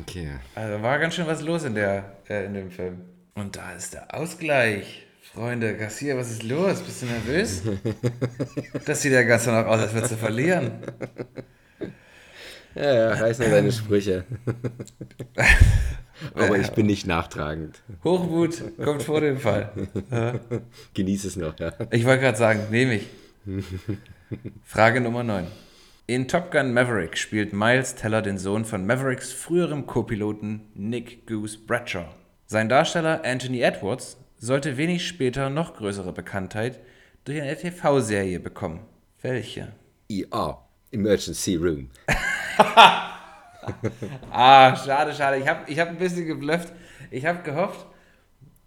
[0.00, 0.30] Okay.
[0.54, 3.00] Also war ganz schön was los in, der, äh, in dem Film.
[3.34, 5.06] Und da ist der Ausgleich.
[5.32, 6.80] Freunde, Garcia, was ist los?
[6.80, 7.62] Bist du nervös?
[8.86, 10.72] das sieht ja ganz danach aus, als würdest du verlieren.
[12.74, 14.24] Ja, ja, reiß nur deine Sprüche.
[16.34, 17.82] Aber ich bin nicht nachtragend.
[18.04, 19.72] Hochmut kommt vor dem Fall.
[20.94, 21.72] Genieß es noch, ja.
[21.90, 23.06] Ich wollte gerade sagen, nehme ich.
[24.64, 25.46] Frage Nummer 9.
[26.06, 31.58] In Top Gun Maverick spielt Miles Teller den Sohn von Mavericks früherem Co-Piloten Nick Goose
[31.58, 32.06] Bradshaw.
[32.46, 36.80] Sein Darsteller Anthony Edwards sollte wenig später noch größere Bekanntheit
[37.24, 38.80] durch eine TV-Serie bekommen.
[39.20, 39.72] Welche?
[40.08, 41.90] ER, Emergency Room.
[44.30, 45.38] ah, schade, schade.
[45.38, 46.72] Ich habe ich hab ein bisschen geblufft.
[47.10, 47.86] Ich habe gehofft,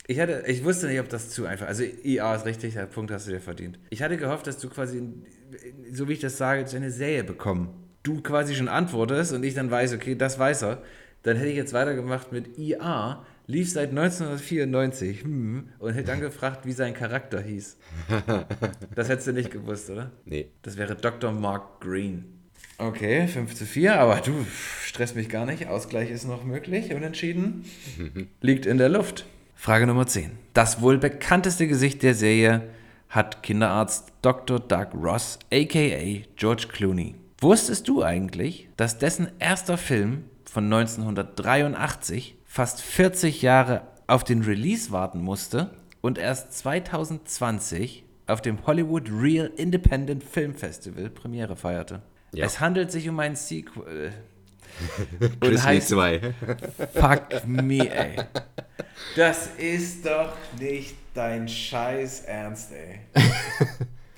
[0.07, 3.11] ich, hatte, ich wusste nicht, ob das zu einfach Also IA ist richtig, der Punkt
[3.11, 3.79] hast du dir verdient.
[3.89, 5.03] Ich hatte gehofft, dass du quasi,
[5.91, 7.69] so wie ich das sage, eine Serie bekommen.
[8.03, 10.81] Du quasi schon antwortest und ich dann weiß, okay, das weiß er.
[11.23, 16.65] Dann hätte ich jetzt weitergemacht mit IA, lief seit 1994 hm, und hätte dann gefragt,
[16.65, 17.77] wie sein Charakter hieß.
[18.95, 20.11] Das hättest du nicht gewusst, oder?
[20.25, 20.49] Nee.
[20.63, 21.31] Das wäre Dr.
[21.31, 22.40] Mark Green.
[22.81, 24.33] Okay, 5 zu 4, aber du
[24.83, 25.67] stresst mich gar nicht.
[25.67, 26.91] Ausgleich ist noch möglich.
[26.95, 27.63] Unentschieden
[28.41, 29.27] liegt in der Luft.
[29.53, 30.31] Frage Nummer 10.
[30.55, 32.63] Das wohl bekannteste Gesicht der Serie
[33.07, 34.59] hat Kinderarzt Dr.
[34.59, 37.13] Doug Ross, aka George Clooney.
[37.39, 44.89] Wusstest du eigentlich, dass dessen erster Film von 1983 fast 40 Jahre auf den Release
[44.89, 45.69] warten musste
[46.01, 52.01] und erst 2020 auf dem Hollywood Real Independent Film Festival Premiere feierte?
[52.33, 52.45] Ja.
[52.45, 54.13] Es handelt sich um ein Sequel.
[55.39, 56.33] Grizzly 2.
[56.93, 58.23] Fuck me, ey.
[59.15, 62.99] Das ist doch nicht dein Scheiß Ernst, ey.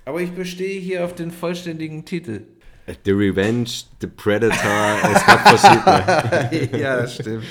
[0.05, 2.43] Aber ich bestehe hier auf den vollständigen Titel.
[3.05, 3.69] The Revenge,
[4.01, 6.69] The Predator, es gab verschiedene.
[6.81, 7.45] ja, das stimmt.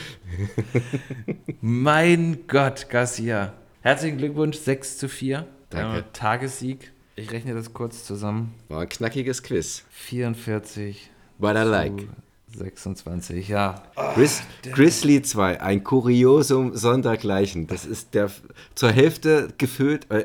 [1.63, 3.55] mein Gott, Garcia.
[3.81, 5.47] Herzlichen Glückwunsch, 6 zu 4.
[5.71, 5.99] Danke.
[6.01, 6.92] Äh, Tagessieg.
[7.15, 8.55] Ich rechne das kurz zusammen.
[8.69, 9.85] War ein knackiges Quiz.
[9.91, 12.09] 44 What I like.
[12.57, 13.83] 26, ja.
[14.15, 14.43] Gris
[14.73, 17.67] Grizzly 2, ein Kuriosum sondergleichen.
[17.67, 18.31] Das ist der
[18.75, 20.11] zur Hälfte gefüllt.
[20.11, 20.25] äh,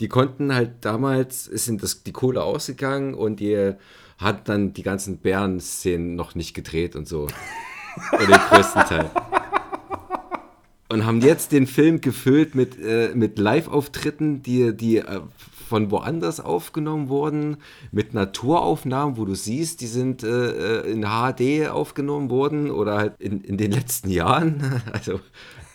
[0.00, 3.72] Die konnten halt damals, ist sind das, die Kohle ausgegangen und die
[4.18, 7.26] hat dann die ganzen Bären-Szenen noch nicht gedreht und so.
[8.12, 9.10] Oder den größten Teil.
[10.88, 15.20] Und haben jetzt den Film gefüllt mit, äh, mit Live-Auftritten, die, die äh,
[15.66, 17.58] von woanders aufgenommen wurden,
[17.90, 23.20] mit Naturaufnahmen, wo du siehst, die sind äh, äh, in HD aufgenommen worden oder halt
[23.20, 24.82] in, in den letzten Jahren.
[24.92, 25.20] Also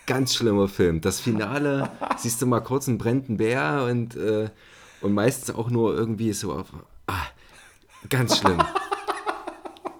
[0.07, 1.01] ganz schlimmer Film.
[1.01, 4.49] Das Finale, siehst du mal kurz einen brennenden Bär und, äh,
[5.01, 6.67] und meistens auch nur irgendwie so auf.
[7.07, 7.27] Ah,
[8.09, 8.61] ganz schlimm.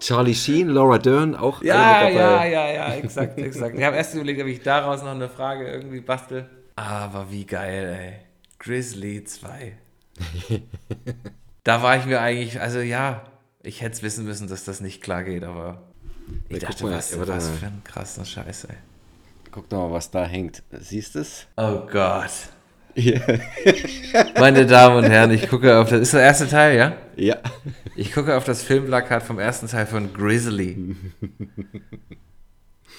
[0.00, 3.78] Charlie Sheen, Laura Dern, auch Ja, ja, ja, ja, exakt, exakt.
[3.78, 6.50] Ich habe erst überlegt, ob ich daraus noch eine Frage irgendwie bastel.
[6.74, 8.32] Aber wie geil, ey.
[8.58, 9.76] Grizzly 2.
[11.64, 13.24] da war ich mir eigentlich, also ja,
[13.62, 15.82] ich hätte es wissen müssen, dass das nicht klar geht, aber
[16.48, 17.40] ich Ja, dachte, mal, was, was mal.
[17.40, 18.76] für ein krasser Scheiß, ey.
[19.50, 20.62] Guck doch mal, was da hängt.
[20.72, 21.46] Siehst du es?
[21.56, 22.30] Oh Gott.
[24.38, 26.00] Meine Damen und Herren, ich gucke auf das.
[26.00, 26.96] Ist der erste Teil, ja?
[27.16, 27.36] Ja.
[27.96, 30.94] Ich gucke auf das Filmplakat vom ersten Teil von Grizzly.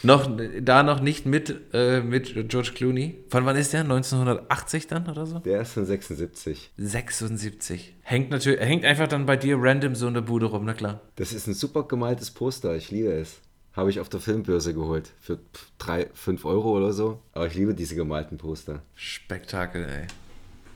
[0.01, 0.29] noch,
[0.61, 3.19] da noch nicht mit, äh, mit George Clooney.
[3.29, 3.81] Von wann ist der?
[3.81, 5.39] 1980 dann oder so?
[5.39, 6.71] Der ist von 76.
[6.77, 7.95] 76.
[8.01, 11.01] Hängt natürlich, hängt einfach dann bei dir random so in der Bude rum, na klar.
[11.15, 12.75] Das ist ein super gemaltes Poster.
[12.75, 13.39] Ich liebe es.
[13.73, 15.11] Habe ich auf der Filmbörse geholt.
[15.19, 15.39] Für
[15.79, 17.19] 3, 5 Euro oder so.
[17.31, 18.83] Aber ich liebe diese gemalten Poster.
[18.95, 20.07] Spektakel, ey.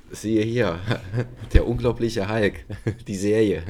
[0.09, 0.79] Siehe hier.
[1.53, 2.65] Der unglaubliche Hulk.
[3.07, 3.63] Die Serie.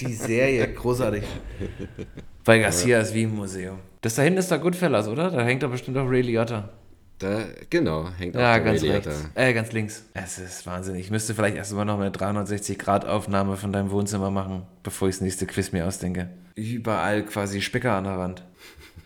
[0.00, 1.24] Die Serie, großartig.
[2.46, 3.78] Bei Garcia ist wie im Museum.
[4.00, 5.30] Das da hinten ist da Goodfellas, oder?
[5.30, 6.70] Da hängt da bestimmt auch Ray Liotta.
[7.18, 9.12] Da, genau, hängt Ja, auch der ganz Radiator.
[9.12, 9.30] rechts.
[9.34, 10.04] Äh, ganz links.
[10.14, 11.00] Es ist wahnsinnig.
[11.06, 15.22] Ich müsste vielleicht erst mal noch eine 360-Grad-Aufnahme von deinem Wohnzimmer machen, bevor ich das
[15.22, 16.28] nächste Quiz mir ausdenke.
[16.54, 18.44] Überall quasi Spicker an der Wand.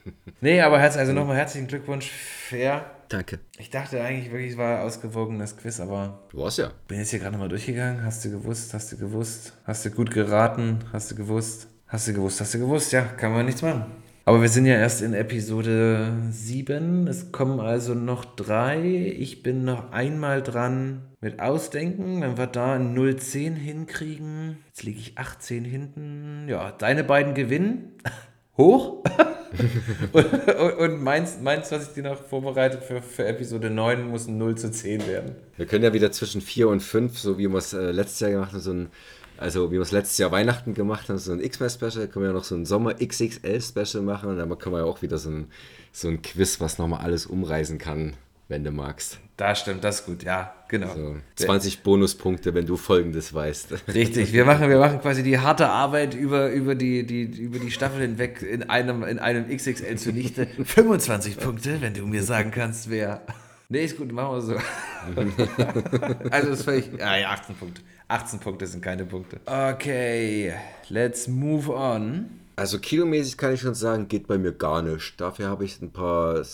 [0.43, 2.11] Nee, aber herz, also nochmal herzlichen Glückwunsch.
[2.11, 2.87] Fair.
[3.11, 3.39] Danke.
[3.59, 6.71] Ich dachte eigentlich wirklich, es war ein ausgewogenes Quiz, aber Du warst ja.
[6.89, 8.03] bin jetzt hier gerade mal durchgegangen.
[8.03, 12.15] Hast du gewusst, hast du gewusst, hast du gut geraten, hast du gewusst, hast du
[12.15, 13.85] gewusst, hast du gewusst, ja, kann man nichts machen.
[14.25, 17.09] Aber wir sind ja erst in Episode 7.
[17.09, 19.13] Es kommen also noch drei.
[19.19, 22.21] Ich bin noch einmal dran mit Ausdenken.
[22.21, 24.59] Wenn wir da ein 010 hinkriegen.
[24.69, 26.47] Jetzt liege ich 18 hinten.
[26.49, 27.93] Ja, deine beiden gewinnen.
[28.57, 29.03] Hoch.
[30.13, 34.39] und und, und meins, was ich dir noch vorbereitet für, für Episode 9, muss ein
[34.39, 35.35] 0 zu 10 werden.
[35.57, 38.31] Wir können ja wieder zwischen 4 und 5, so wie wir es äh, letztes Jahr
[38.31, 38.91] gemacht haben, so ein,
[39.41, 42.33] also wie wir es letztes Jahr Weihnachten gemacht haben, so ein X-Men-Special, können wir ja
[42.33, 45.49] noch so ein Sommer-XXL-Special machen und dann können wir ja auch wieder so ein,
[45.93, 48.15] so ein Quiz, was nochmal alles umreißen kann,
[48.49, 49.19] wenn du magst.
[49.39, 50.95] Da stimmt, das ist gut, ja, genau.
[50.95, 53.89] So 20 Bonuspunkte, wenn du Folgendes weißt.
[53.95, 57.71] Richtig, wir machen, wir machen quasi die harte Arbeit über, über, die, die, über die
[57.71, 60.47] Staffel hinweg in einem, in einem XXL zunichte.
[60.63, 63.23] 25 Punkte, wenn du mir sagen kannst, wer.
[63.73, 64.57] Nee, ist gut, machen wir so.
[66.31, 66.91] also ist völlig.
[66.99, 67.83] Ja, ja, 18 Punkte.
[68.09, 69.41] 18 Punkte sind keine Punkte.
[69.47, 70.53] Okay,
[70.89, 72.41] let's move on.
[72.57, 75.21] Also kilomäßig kann ich schon sagen, geht bei mir gar nicht.
[75.21, 76.45] Dafür habe ich ein paar äh,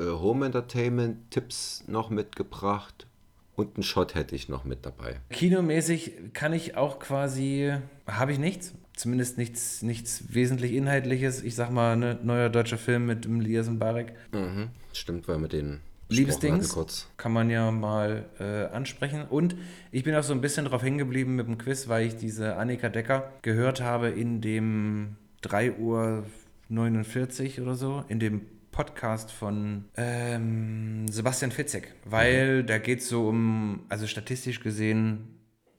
[0.00, 3.06] Home Entertainment Tipps noch mitgebracht
[3.54, 5.20] und einen Shot hätte ich noch mit dabei.
[5.28, 7.74] Kinomäßig kann ich auch quasi.
[8.06, 8.72] Habe ich nichts.
[8.96, 11.42] zumindest nichts, nichts wesentlich Inhaltliches.
[11.42, 14.14] Ich sag mal, ne, neuer deutscher Film mit dem Lias Barek.
[14.32, 14.70] Mhm.
[14.94, 15.80] Stimmt, weil mit den
[16.12, 17.08] Liebesdings kurz.
[17.16, 19.24] kann man ja mal äh, ansprechen.
[19.28, 19.56] Und
[19.90, 22.56] ich bin auch so ein bisschen drauf hängen geblieben mit dem Quiz, weil ich diese
[22.56, 26.24] Annika Decker gehört habe in dem 3 Uhr
[26.68, 28.42] 49 oder so, in dem
[28.72, 32.66] Podcast von ähm, Sebastian Fitzek, weil mhm.
[32.66, 35.31] da geht es so um, also statistisch gesehen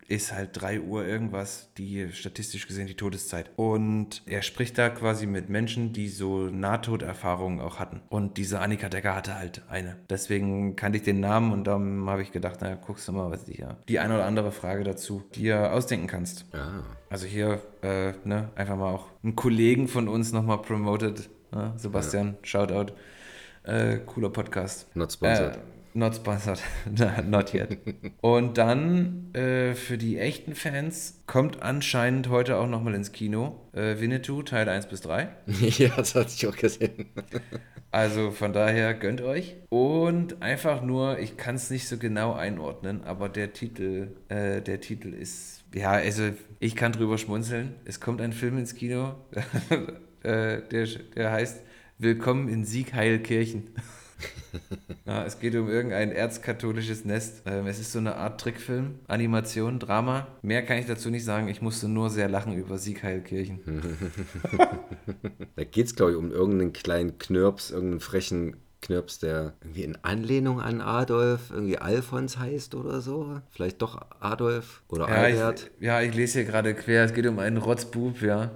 [0.07, 3.51] ist halt 3 Uhr irgendwas, die statistisch gesehen die Todeszeit.
[3.55, 8.01] Und er spricht da quasi mit Menschen, die so Nahtoderfahrungen auch hatten.
[8.09, 9.97] Und diese Annika Decker hatte halt eine.
[10.09, 13.45] Deswegen kannte ich den Namen und dann habe ich gedacht, naja, guckst du mal, was
[13.45, 13.77] die ja.
[13.87, 16.45] Die eine oder andere Frage dazu, die du ausdenken kannst.
[16.53, 16.83] Ah.
[17.09, 21.29] Also hier, äh, ne, einfach mal auch einen Kollegen von uns nochmal promoted.
[21.51, 21.73] Ne?
[21.77, 22.33] Sebastian, ja.
[22.43, 22.93] Shoutout.
[23.63, 24.87] Äh, cooler Podcast.
[24.95, 25.55] Not sponsored.
[25.55, 26.59] Äh, Not sponsored.
[27.25, 27.77] Not yet.
[28.21, 33.99] Und dann äh, für die echten Fans kommt anscheinend heute auch nochmal ins Kino äh,
[33.99, 35.29] Winnetou Teil 1 bis 3.
[35.77, 37.07] ja, das hatte ich auch gesehen.
[37.91, 39.55] also von daher gönnt euch.
[39.69, 44.81] Und einfach nur, ich kann es nicht so genau einordnen, aber der Titel, äh, der
[44.81, 47.75] Titel ist, ja, also ich kann drüber schmunzeln.
[47.85, 49.15] Es kommt ein Film ins Kino,
[50.23, 51.61] äh, der, der heißt
[51.99, 53.69] Willkommen in Siegheilkirchen.
[55.05, 57.43] ja, es geht um irgendein erzkatholisches Nest.
[57.45, 60.27] Ähm, es ist so eine Art Trickfilm, Animation, Drama.
[60.41, 61.47] Mehr kann ich dazu nicht sagen.
[61.47, 63.59] Ich musste nur sehr lachen über Siegheilkirchen.
[65.55, 69.97] da geht es, glaube ich, um irgendeinen kleinen Knirps, irgendeinen frechen Knirps, der irgendwie in
[70.03, 73.41] Anlehnung an Adolf irgendwie Alfons heißt oder so.
[73.49, 75.71] Vielleicht doch Adolf oder ja, Albert.
[75.79, 77.05] Ich, ja, ich lese hier gerade quer.
[77.05, 78.51] Es geht um einen Rotzbub, ja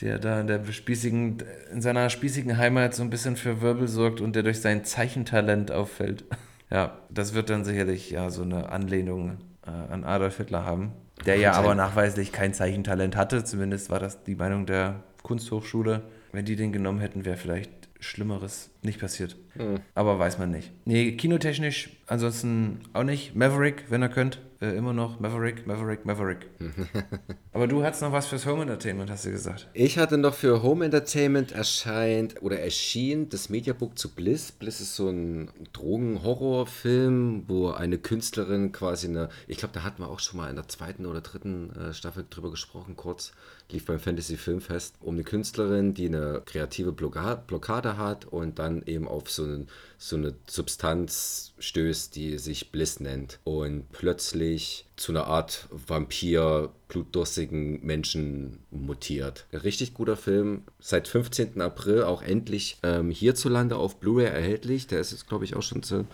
[0.00, 1.42] der da in, der spießigen,
[1.72, 5.70] in seiner spießigen Heimat so ein bisschen für Wirbel sorgt und der durch sein Zeichentalent
[5.70, 6.24] auffällt.
[6.68, 10.94] Ja, das wird dann sicherlich ja so eine Anlehnung äh, an Adolf Hitler haben,
[11.24, 13.44] der ja aber nachweislich kein Zeichentalent hatte.
[13.44, 16.02] Zumindest war das die Meinung der Kunsthochschule.
[16.32, 17.70] Wenn die den genommen hätten, wäre vielleicht
[18.00, 19.36] Schlimmeres nicht passiert.
[19.54, 19.78] Mhm.
[19.94, 20.72] Aber weiß man nicht.
[20.84, 23.36] Nee, kinotechnisch ansonsten auch nicht.
[23.36, 26.48] Maverick, wenn ihr könnt äh, immer noch Maverick, Maverick, Maverick.
[27.52, 29.68] Aber du hattest noch was fürs Home Entertainment, hast du gesagt.
[29.74, 34.52] Ich hatte noch für Home Entertainment erscheint oder erschien das Mediabook zu Bliss.
[34.52, 40.08] Bliss ist so ein Drogen-Horrorfilm, wo eine Künstlerin quasi eine, ich glaube, da hatten wir
[40.08, 43.32] auch schon mal in der zweiten oder dritten äh, Staffel drüber gesprochen, kurz,
[43.70, 49.08] lief beim Fantasy Filmfest, um eine Künstlerin, die eine kreative Blockade hat und dann eben
[49.08, 55.26] auf so, einen, so eine Substanz stößt, die sich Bliss nennt und plötzlich zu einer
[55.26, 59.46] Art Vampir, blutdurstigen Menschen mutiert.
[59.52, 61.60] Ein richtig guter Film, seit 15.
[61.60, 64.86] April auch endlich ähm, hierzulande auf Blu-ray erhältlich.
[64.86, 66.06] Der ist jetzt, glaube ich, auch schon so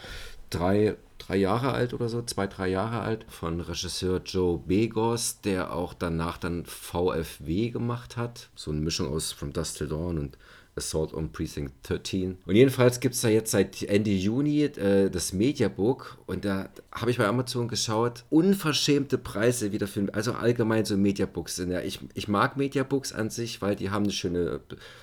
[0.51, 0.97] drei,
[1.27, 5.95] drei Jahre alt oder so, zwei, drei Jahre alt, von Regisseur Joe Begos, der auch
[5.95, 8.49] danach dann VFW gemacht hat.
[8.55, 10.39] So eine Mischung aus From Dust Till Dawn und
[10.75, 12.39] Assault on Precinct 13.
[12.47, 17.11] Und jedenfalls gibt es da jetzt seit Ende Juni äh, das Mediabook und da habe
[17.11, 22.01] ich bei Amazon geschaut, unverschämte Preise wieder für, also allgemein so Mediabooks sind ja, ich,
[22.15, 24.61] ich mag Mediabooks an sich, weil die haben eine schöne,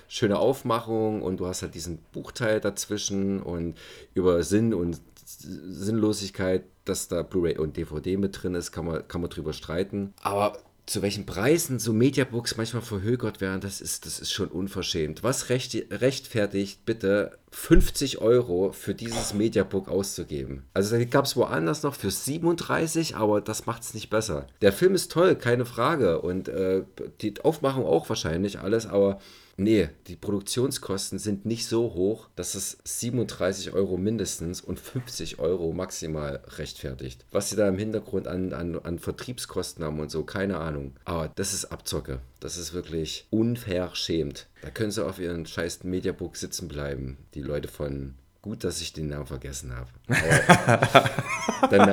[0.08, 3.78] schöne Aufmachung und du hast halt diesen Buchteil dazwischen und
[4.14, 5.00] über Sinn und
[5.38, 10.12] Sinnlosigkeit, dass da Blu-ray und DVD mit drin ist, kann man, kann man drüber streiten.
[10.22, 10.58] Aber
[10.90, 15.22] zu welchen Preisen so Mediabooks manchmal verhökert werden, das ist, das ist schon unverschämt.
[15.22, 20.64] Was recht, rechtfertigt bitte 50 Euro für dieses Mediabook auszugeben?
[20.74, 24.48] Also da gab es woanders noch für 37, aber das macht es nicht besser.
[24.62, 26.20] Der Film ist toll, keine Frage.
[26.20, 26.82] Und äh,
[27.20, 29.20] die Aufmachung auch wahrscheinlich alles, aber
[29.60, 35.74] Nee, die Produktionskosten sind nicht so hoch, dass es 37 Euro mindestens und 50 Euro
[35.74, 37.26] maximal rechtfertigt.
[37.30, 40.94] Was sie da im Hintergrund an, an, an Vertriebskosten haben und so, keine Ahnung.
[41.04, 42.20] Aber das ist Abzocke.
[42.40, 44.48] Das ist wirklich unverschämt.
[44.62, 47.18] Da können sie auf ihren scheiß Mediabook sitzen bleiben.
[47.34, 49.90] Die Leute von Gut, dass ich den Namen vergessen habe.
[50.08, 51.90] Aber dann,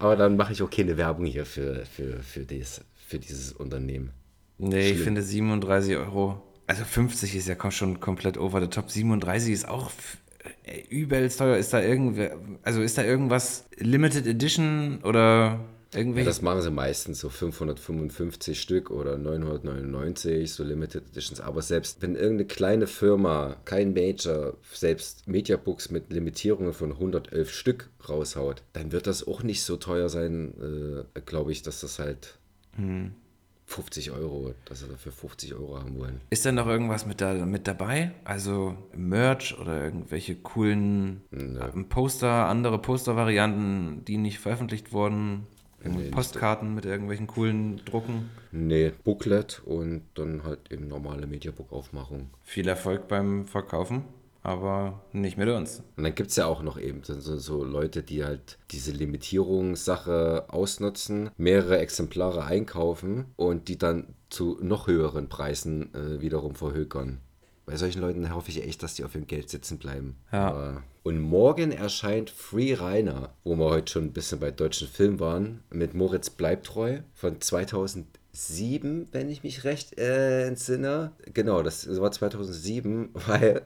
[0.00, 4.10] aber dann mache ich auch keine Werbung hier für, für, für, dies, für dieses Unternehmen.
[4.58, 4.96] Nee, Schlimm.
[4.96, 8.90] ich finde 37 Euro also 50 ist ja schon komplett over the top.
[8.90, 9.90] 37 ist auch
[10.64, 11.56] äh, übelst teuer.
[11.56, 15.60] Ist da irgendwer, also ist da irgendwas Limited Edition oder
[15.92, 16.26] irgendwelche?
[16.26, 21.40] Ja, das machen sie meistens so 555 Stück oder 999, so Limited Editions.
[21.40, 27.90] Aber selbst wenn irgendeine kleine Firma, kein Major, selbst Mediabooks mit Limitierungen von 111 Stück
[28.08, 32.38] raushaut, dann wird das auch nicht so teuer sein, äh, glaube ich, dass das halt.
[32.76, 33.12] Hm
[33.66, 36.20] 50 Euro, dass sie dafür 50 Euro haben wollen.
[36.30, 38.12] Ist da noch irgendwas mit, da, mit dabei?
[38.24, 41.60] Also Merch oder irgendwelche coolen Nö.
[41.88, 45.46] Poster, andere Postervarianten, die nicht veröffentlicht wurden?
[45.86, 48.30] Nee, Postkarten mit irgendwelchen coolen Drucken.
[48.52, 52.30] Nee, Booklet und dann halt eben normale Mediabook-Aufmachung.
[52.42, 54.04] Viel Erfolg beim Verkaufen,
[54.44, 55.82] aber nicht mit uns.
[55.96, 60.44] Und dann gibt es ja auch noch eben so, so, Leute, die halt diese Limitierungssache
[60.48, 67.20] ausnutzen, mehrere Exemplare einkaufen und die dann zu noch höheren Preisen äh, wiederum verhökern.
[67.66, 70.16] Bei solchen Leuten hoffe ich echt, dass die auf ihrem Geld sitzen bleiben.
[70.32, 70.48] Ja.
[70.48, 75.18] Aber- Und morgen erscheint Free Rainer, wo wir heute schon ein bisschen bei deutschen Filmen
[75.20, 77.40] waren, mit Moritz Bleibtreu von
[78.34, 81.12] 2007, wenn ich mich recht äh, entsinne.
[81.32, 83.62] Genau, das war 2007, weil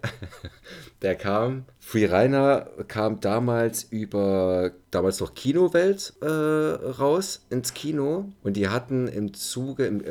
[1.03, 8.57] der kam, Free Rainer kam damals über, damals noch Kinowelt äh, raus ins Kino und
[8.57, 10.03] die hatten im Zuge im,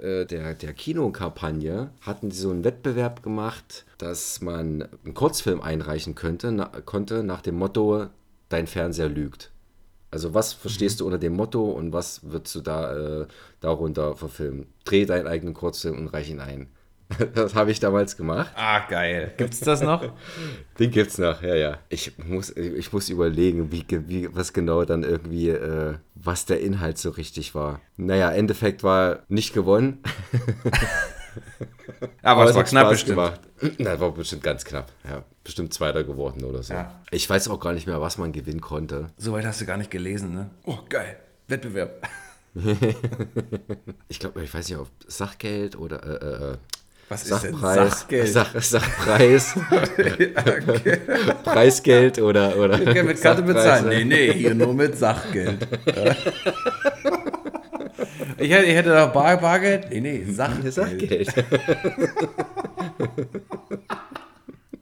[0.00, 6.14] äh, der, der Kinokampagne, hatten die so einen Wettbewerb gemacht, dass man einen Kurzfilm einreichen
[6.14, 8.06] könnte, na, konnte nach dem Motto,
[8.48, 9.50] dein Fernseher lügt.
[10.14, 13.26] Also was verstehst du unter dem Motto und was würdest du da äh,
[13.58, 14.68] darunter verfilmen?
[14.84, 16.68] Dreh deinen eigenen Kurzfilm und reich ihn ein.
[17.34, 18.52] Das habe ich damals gemacht.
[18.54, 19.34] Ah, geil.
[19.36, 20.12] Gibt's das noch?
[20.78, 21.78] Den gibt's noch, ja, ja.
[21.88, 26.98] Ich muss, ich muss überlegen, wie, wie, was genau dann irgendwie, äh, was der Inhalt
[26.98, 27.80] so richtig war.
[27.96, 29.98] Naja, Endeffekt war nicht gewonnen.
[32.22, 33.16] Aber, es war knapp Spaß bestimmt.
[33.16, 33.40] gemacht.
[33.78, 34.90] Na, war bestimmt ganz knapp.
[35.08, 36.74] Ja, bestimmt Zweiter geworden oder so.
[36.74, 37.00] Ja.
[37.10, 39.10] Ich weiß auch gar nicht mehr, was man gewinnen konnte.
[39.16, 40.50] Soweit hast du gar nicht gelesen, ne?
[40.64, 41.16] Oh, geil.
[41.48, 42.02] Wettbewerb.
[44.08, 46.56] Ich glaube, ich weiß nicht, ob Sachgeld oder äh, äh,
[47.08, 48.28] Was ist denn Sachpreis, Sachgeld?
[48.28, 49.54] Sach, Sachpreis.
[51.44, 52.78] Preisgeld oder oder.
[52.78, 53.88] Mit Karte bezahlen.
[53.88, 55.66] Nee, nee, hier nur mit Sachgeld.
[58.38, 59.90] Ich, hätte, ich hätte doch Bar, Bargeld.
[59.90, 60.74] Nee, nee, Sachgeld.
[60.74, 61.34] Sachgeld.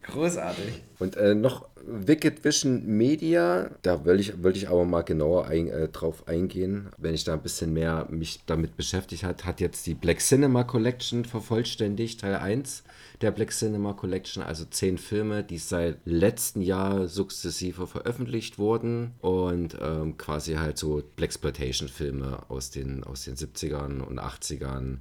[0.03, 0.83] Großartig.
[0.99, 5.69] Und äh, noch Wicked Vision Media, da will ich, will ich aber mal genauer ein,
[5.69, 9.87] äh, drauf eingehen, wenn ich da ein bisschen mehr mich damit beschäftigt hat, hat jetzt
[9.87, 12.85] die Black Cinema Collection vervollständigt, Teil 1
[13.23, 19.13] der Black Cinema Collection, also zehn Filme, die seit letzten Jahr sukzessive veröffentlicht wurden.
[19.21, 24.99] Und ähm, quasi halt so Blaxploitation-Filme aus den, aus den 70ern und 80ern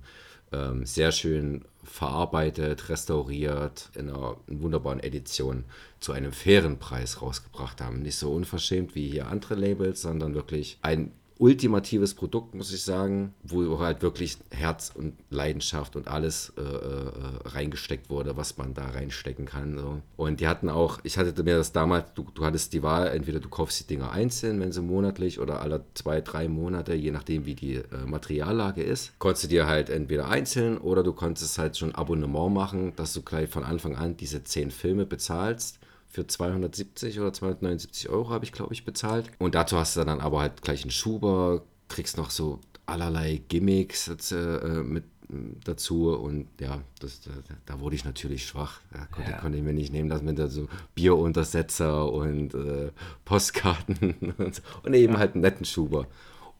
[0.51, 5.65] ähm, sehr schön verarbeitet, restauriert, in einer wunderbaren Edition
[5.99, 8.01] zu einem fairen Preis rausgebracht haben.
[8.01, 11.11] Nicht so unverschämt wie hier andere Labels, sondern wirklich ein
[11.41, 17.11] ultimatives Produkt, muss ich sagen, wo halt wirklich Herz und Leidenschaft und alles äh, äh,
[17.45, 19.75] reingesteckt wurde, was man da reinstecken kann.
[19.75, 20.01] So.
[20.17, 23.39] Und die hatten auch, ich hatte mir das damals, du, du hattest die Wahl, entweder
[23.39, 27.47] du kaufst die Dinger einzeln, wenn sie monatlich oder alle zwei, drei Monate, je nachdem
[27.47, 31.75] wie die äh, Materiallage ist, konntest du dir halt entweder einzeln oder du konntest halt
[31.75, 35.79] schon Abonnement machen, dass du gleich von Anfang an diese zehn Filme bezahlst
[36.11, 39.31] für 270 oder 279 Euro habe ich, glaube ich, bezahlt.
[39.39, 44.07] Und dazu hast du dann aber halt gleich einen Schuber, kriegst noch so allerlei Gimmicks
[44.07, 47.31] jetzt, äh, mit äh, dazu und ja, das, da,
[47.65, 48.81] da wurde ich natürlich schwach.
[48.91, 49.37] Da konnte, Ja.
[49.37, 52.91] konnte ich mir nicht nehmen lassen mit da so Bieruntersetzer und äh,
[53.25, 54.61] Postkarten und, so.
[54.83, 56.07] und eben halt einen netten Schuber.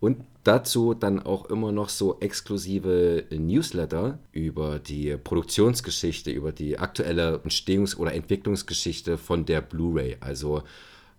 [0.02, 7.38] Und dazu dann auch immer noch so exklusive Newsletter über die Produktionsgeschichte, über die aktuelle
[7.46, 10.18] Entstehungs- oder Entwicklungsgeschichte von der Blu-ray.
[10.20, 10.64] Also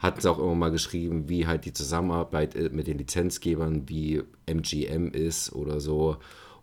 [0.01, 4.25] hatten sie auch immer mal geschrieben, wie halt die Zusammenarbeit äh, mit den Lizenzgebern, wie
[4.47, 6.17] MGM ist oder so.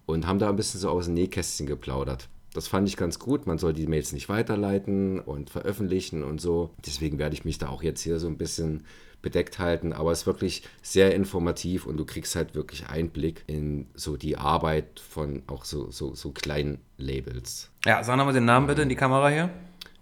[0.05, 2.27] Und haben da ein bisschen so aus dem Nähkästchen geplaudert.
[2.53, 3.47] Das fand ich ganz gut.
[3.47, 6.71] Man soll die Mails nicht weiterleiten und veröffentlichen und so.
[6.85, 8.83] Deswegen werde ich mich da auch jetzt hier so ein bisschen
[9.21, 9.93] bedeckt halten.
[9.93, 14.37] Aber es ist wirklich sehr informativ und du kriegst halt wirklich Einblick in so die
[14.37, 17.69] Arbeit von auch so, so, so kleinen Labels.
[17.85, 19.49] Ja, sag nochmal den Namen bitte in die Kamera hier.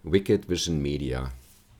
[0.03, 1.31] Wicked Vision Media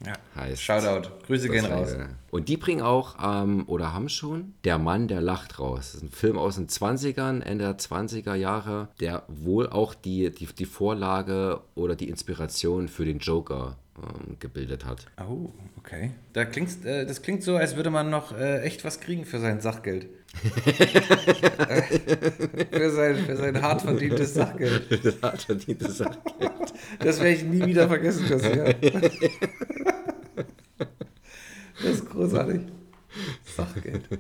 [0.06, 0.14] Ja.
[0.36, 0.62] heißt.
[0.62, 1.10] Shoutout.
[1.26, 1.96] Grüße gehen raus.
[2.30, 5.92] Und die bringen auch, ähm, oder haben schon, Der Mann, der lacht raus.
[5.94, 10.30] Das ist ein Film aus den 20ern, Ende der 20er Jahre, der wohl auch die,
[10.30, 15.08] die, die Vorlage oder die Inspiration für den Joker ähm, gebildet hat.
[15.20, 16.12] Oh, okay.
[16.34, 19.40] Da klingt's, äh, das klingt so, als würde man noch äh, echt was kriegen für
[19.40, 20.08] sein Sachgeld.
[22.72, 25.04] Für, sein, für sein hart verdientes Sachgeld.
[25.04, 26.18] Das hat verdiente Sache.
[27.00, 28.76] Das werde ich nie wieder vergessen, Christian.
[31.82, 32.62] Das ist großartig.
[33.56, 34.08] Sachgeld.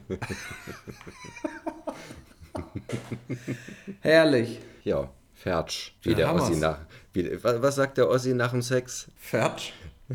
[4.01, 4.59] Herrlich.
[4.83, 5.91] Ja, Fertsch.
[6.01, 6.33] Wie Ja, der.
[6.35, 6.79] Ossi nach.
[7.17, 9.07] Wie, was, sagt der Ossi nach dem Sex?
[9.17, 9.73] Fertig.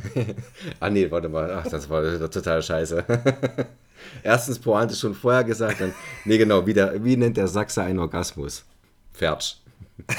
[0.81, 1.53] Ah nee, warte mal.
[1.53, 3.05] Ach, das war total scheiße.
[4.23, 5.93] Erstens Pointe schon vorher gesagt, dann.
[6.25, 8.65] Nee, genau, wie, der, wie nennt der Sachse einen Orgasmus?
[9.13, 9.57] Fertsch.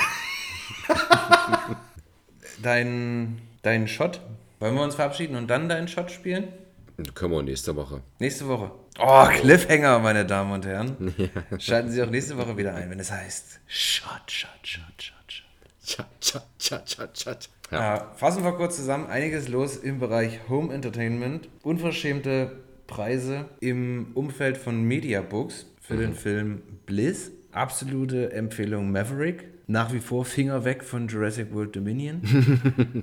[2.62, 4.22] Dein, dein Shot.
[4.60, 6.48] Wollen wir uns verabschieden und dann deinen Shot spielen?
[7.14, 8.02] Können wir nächste Woche.
[8.20, 8.72] Nächste Woche.
[9.00, 11.14] Oh, Cliffhanger, meine Damen und Herren.
[11.58, 15.22] Schalten Sie auch nächste Woche wieder ein, wenn es heißt Shot, Shot, Shot, Shot.
[15.86, 17.36] Tja, tja, tja, tja, tja.
[17.72, 17.96] Ja.
[17.96, 19.08] Äh, fassen wir kurz zusammen.
[19.08, 21.50] Einiges los im Bereich Home Entertainment.
[21.62, 22.52] Unverschämte
[22.88, 27.32] Preise im Umfeld von Mediabooks für den Film Bliss.
[27.52, 29.46] Absolute Empfehlung Maverick.
[29.68, 32.22] Nach wie vor Finger weg von Jurassic World Dominion.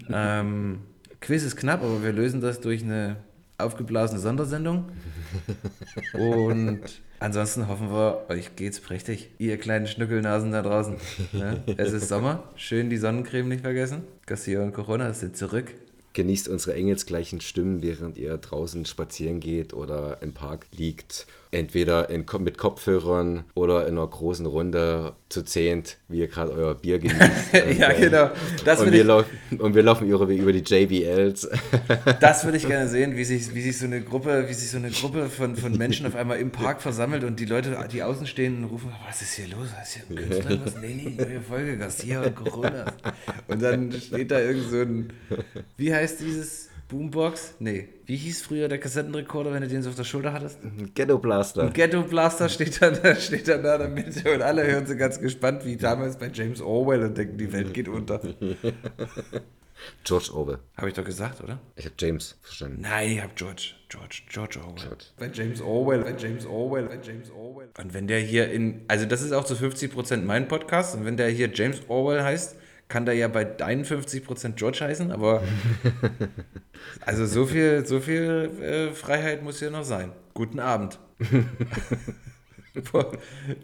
[0.12, 0.81] ähm,
[1.20, 3.16] Quiz ist knapp, aber wir lösen das durch eine
[3.59, 4.91] aufgeblasene Sondersendung.
[6.14, 6.81] Und
[7.20, 9.30] ansonsten hoffen wir, euch geht's prächtig.
[9.38, 10.96] Ihr kleinen Schnückelnasen da draußen.
[11.32, 11.62] Ne?
[11.76, 12.42] Es ist Sommer.
[12.56, 14.02] Schön die Sonnencreme nicht vergessen.
[14.26, 15.72] Garcia und Corona sind zurück.
[16.12, 21.26] Genießt unsere engelsgleichen Stimmen, während ihr draußen spazieren geht oder im Park liegt.
[21.53, 26.76] Entweder in, mit Kopfhörern oder in einer großen Runde zu zehnt, wie ihr gerade euer
[26.76, 27.20] Bier genießt.
[27.78, 28.30] ja, genau.
[28.64, 31.48] Das und, wir ich- laufen, und wir laufen über, über die JBLs.
[32.20, 34.76] Das würde ich gerne sehen, wie sich, wie sich so eine Gruppe, wie sich so
[34.76, 38.26] eine Gruppe von, von Menschen auf einmal im Park versammelt und die Leute, die außen
[38.26, 39.68] stehen, rufen, was ist hier los?
[39.76, 40.61] Was ist hier ein Künstler?
[40.64, 40.76] Was?
[40.80, 42.92] Nee, nee, neue Folge, Garcia und Corona.
[43.48, 45.12] Und dann steht da irgend so ein,
[45.76, 47.55] wie heißt dieses Boombox?
[47.61, 50.59] Nee, wie hieß früher der Kassettenrekorder, wenn du den so auf der Schulter hattest?
[50.95, 51.70] Ghetto Blaster.
[51.70, 54.97] Ghetto Blaster steht dann, da steht dann da in der Mitte und alle hören so
[54.97, 58.20] ganz gespannt, wie damals bei James Orwell und denken, die Welt geht unter.
[60.05, 60.59] George Orwell.
[60.76, 61.59] Habe ich doch gesagt, oder?
[61.76, 62.82] Ich habe James verstanden.
[62.82, 64.84] Nein, ich hab George, George, George Orwell.
[64.84, 65.05] George.
[65.18, 67.68] Bei James Orwell, bei James Orwell, bei James Orwell.
[67.78, 71.16] Und wenn der hier in, also das ist auch zu 50% mein Podcast und wenn
[71.16, 72.57] der hier James Orwell heißt,
[72.91, 75.43] kann der ja bei deinen 50% George heißen, aber
[77.07, 80.12] also so viel, so viel äh, Freiheit muss hier noch sein.
[80.34, 80.99] Guten Abend.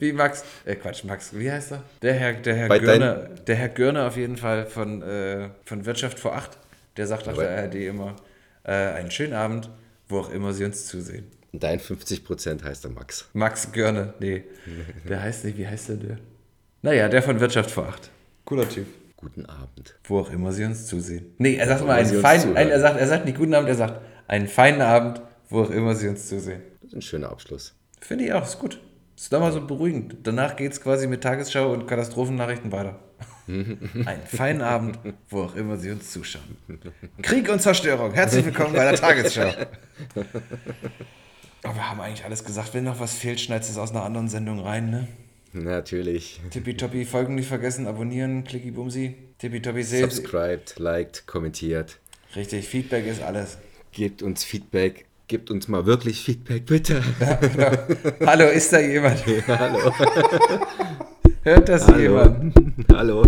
[0.01, 1.83] Wie Max, äh Quatsch, Max, wie heißt er?
[2.03, 3.15] Der Herr, der Herr Bei Görner,
[3.47, 6.59] der Herr Görner auf jeden Fall von, äh, von Wirtschaft vor acht,
[6.97, 8.17] der sagt auf Aber- der ARD immer,
[8.65, 9.71] äh, einen schönen Abend,
[10.09, 11.27] wo auch immer Sie uns zusehen.
[11.53, 13.29] Dein 50% heißt der Max.
[13.33, 14.45] Max Görner, nee,
[15.09, 16.19] der heißt nicht, wie heißt der der?
[16.83, 18.11] Naja, der von Wirtschaft vor acht.
[18.45, 18.87] Cooler Typ.
[19.17, 19.99] Guten Abend.
[20.05, 21.35] Wo auch immer Sie uns zusehen.
[21.39, 23.75] Nee, er sagt immer einen feinen, ein, er, sagt, er sagt nicht guten Abend, er
[23.75, 26.63] sagt einen feinen Abend, wo auch immer Sie uns zusehen.
[26.83, 27.75] Das ist ein schöner Abschluss.
[28.01, 28.81] Finde ich auch, ist gut.
[29.17, 30.17] Ist doch mal so beruhigend.
[30.25, 33.01] Danach geht es quasi mit Tagesschau und Katastrophennachrichten weiter.
[33.47, 34.99] Einen feinen Abend,
[35.31, 36.59] wo auch immer Sie uns zuschauen.
[37.23, 38.13] Krieg und Zerstörung.
[38.13, 39.51] Herzlich willkommen bei der Tagesschau.
[41.63, 42.75] Aber wir haben eigentlich alles gesagt.
[42.75, 45.09] Wenn noch was fehlt, schneidest du es aus einer anderen Sendung rein, ne?
[45.53, 46.41] Natürlich.
[46.51, 49.15] Tippitoppi, Folgen nicht vergessen, abonnieren, klicki bumsi.
[49.39, 50.11] Tippitoppi seht.
[50.11, 51.99] Subscribed, liked, kommentiert.
[52.35, 53.59] Richtig, Feedback ist alles.
[53.93, 55.07] Gebt uns Feedback.
[55.29, 57.03] Gebt uns mal wirklich Feedback, bitte.
[58.27, 59.25] Hallo, ist da jemand?
[59.49, 59.91] Hallo.
[61.43, 62.55] Hört das jemand?
[62.93, 63.25] Hallo.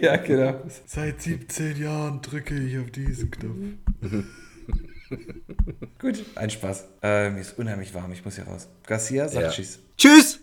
[0.00, 0.62] ja, genau.
[0.86, 4.24] Seit 17 Jahren drücke ich auf diesen Knopf.
[5.98, 6.88] Gut, ein Spaß.
[7.02, 8.68] Äh, mir ist unheimlich warm, ich muss hier raus.
[8.86, 9.50] Garcia, sag Ja.
[9.50, 9.80] Tschüss.
[9.96, 10.40] Tschüss.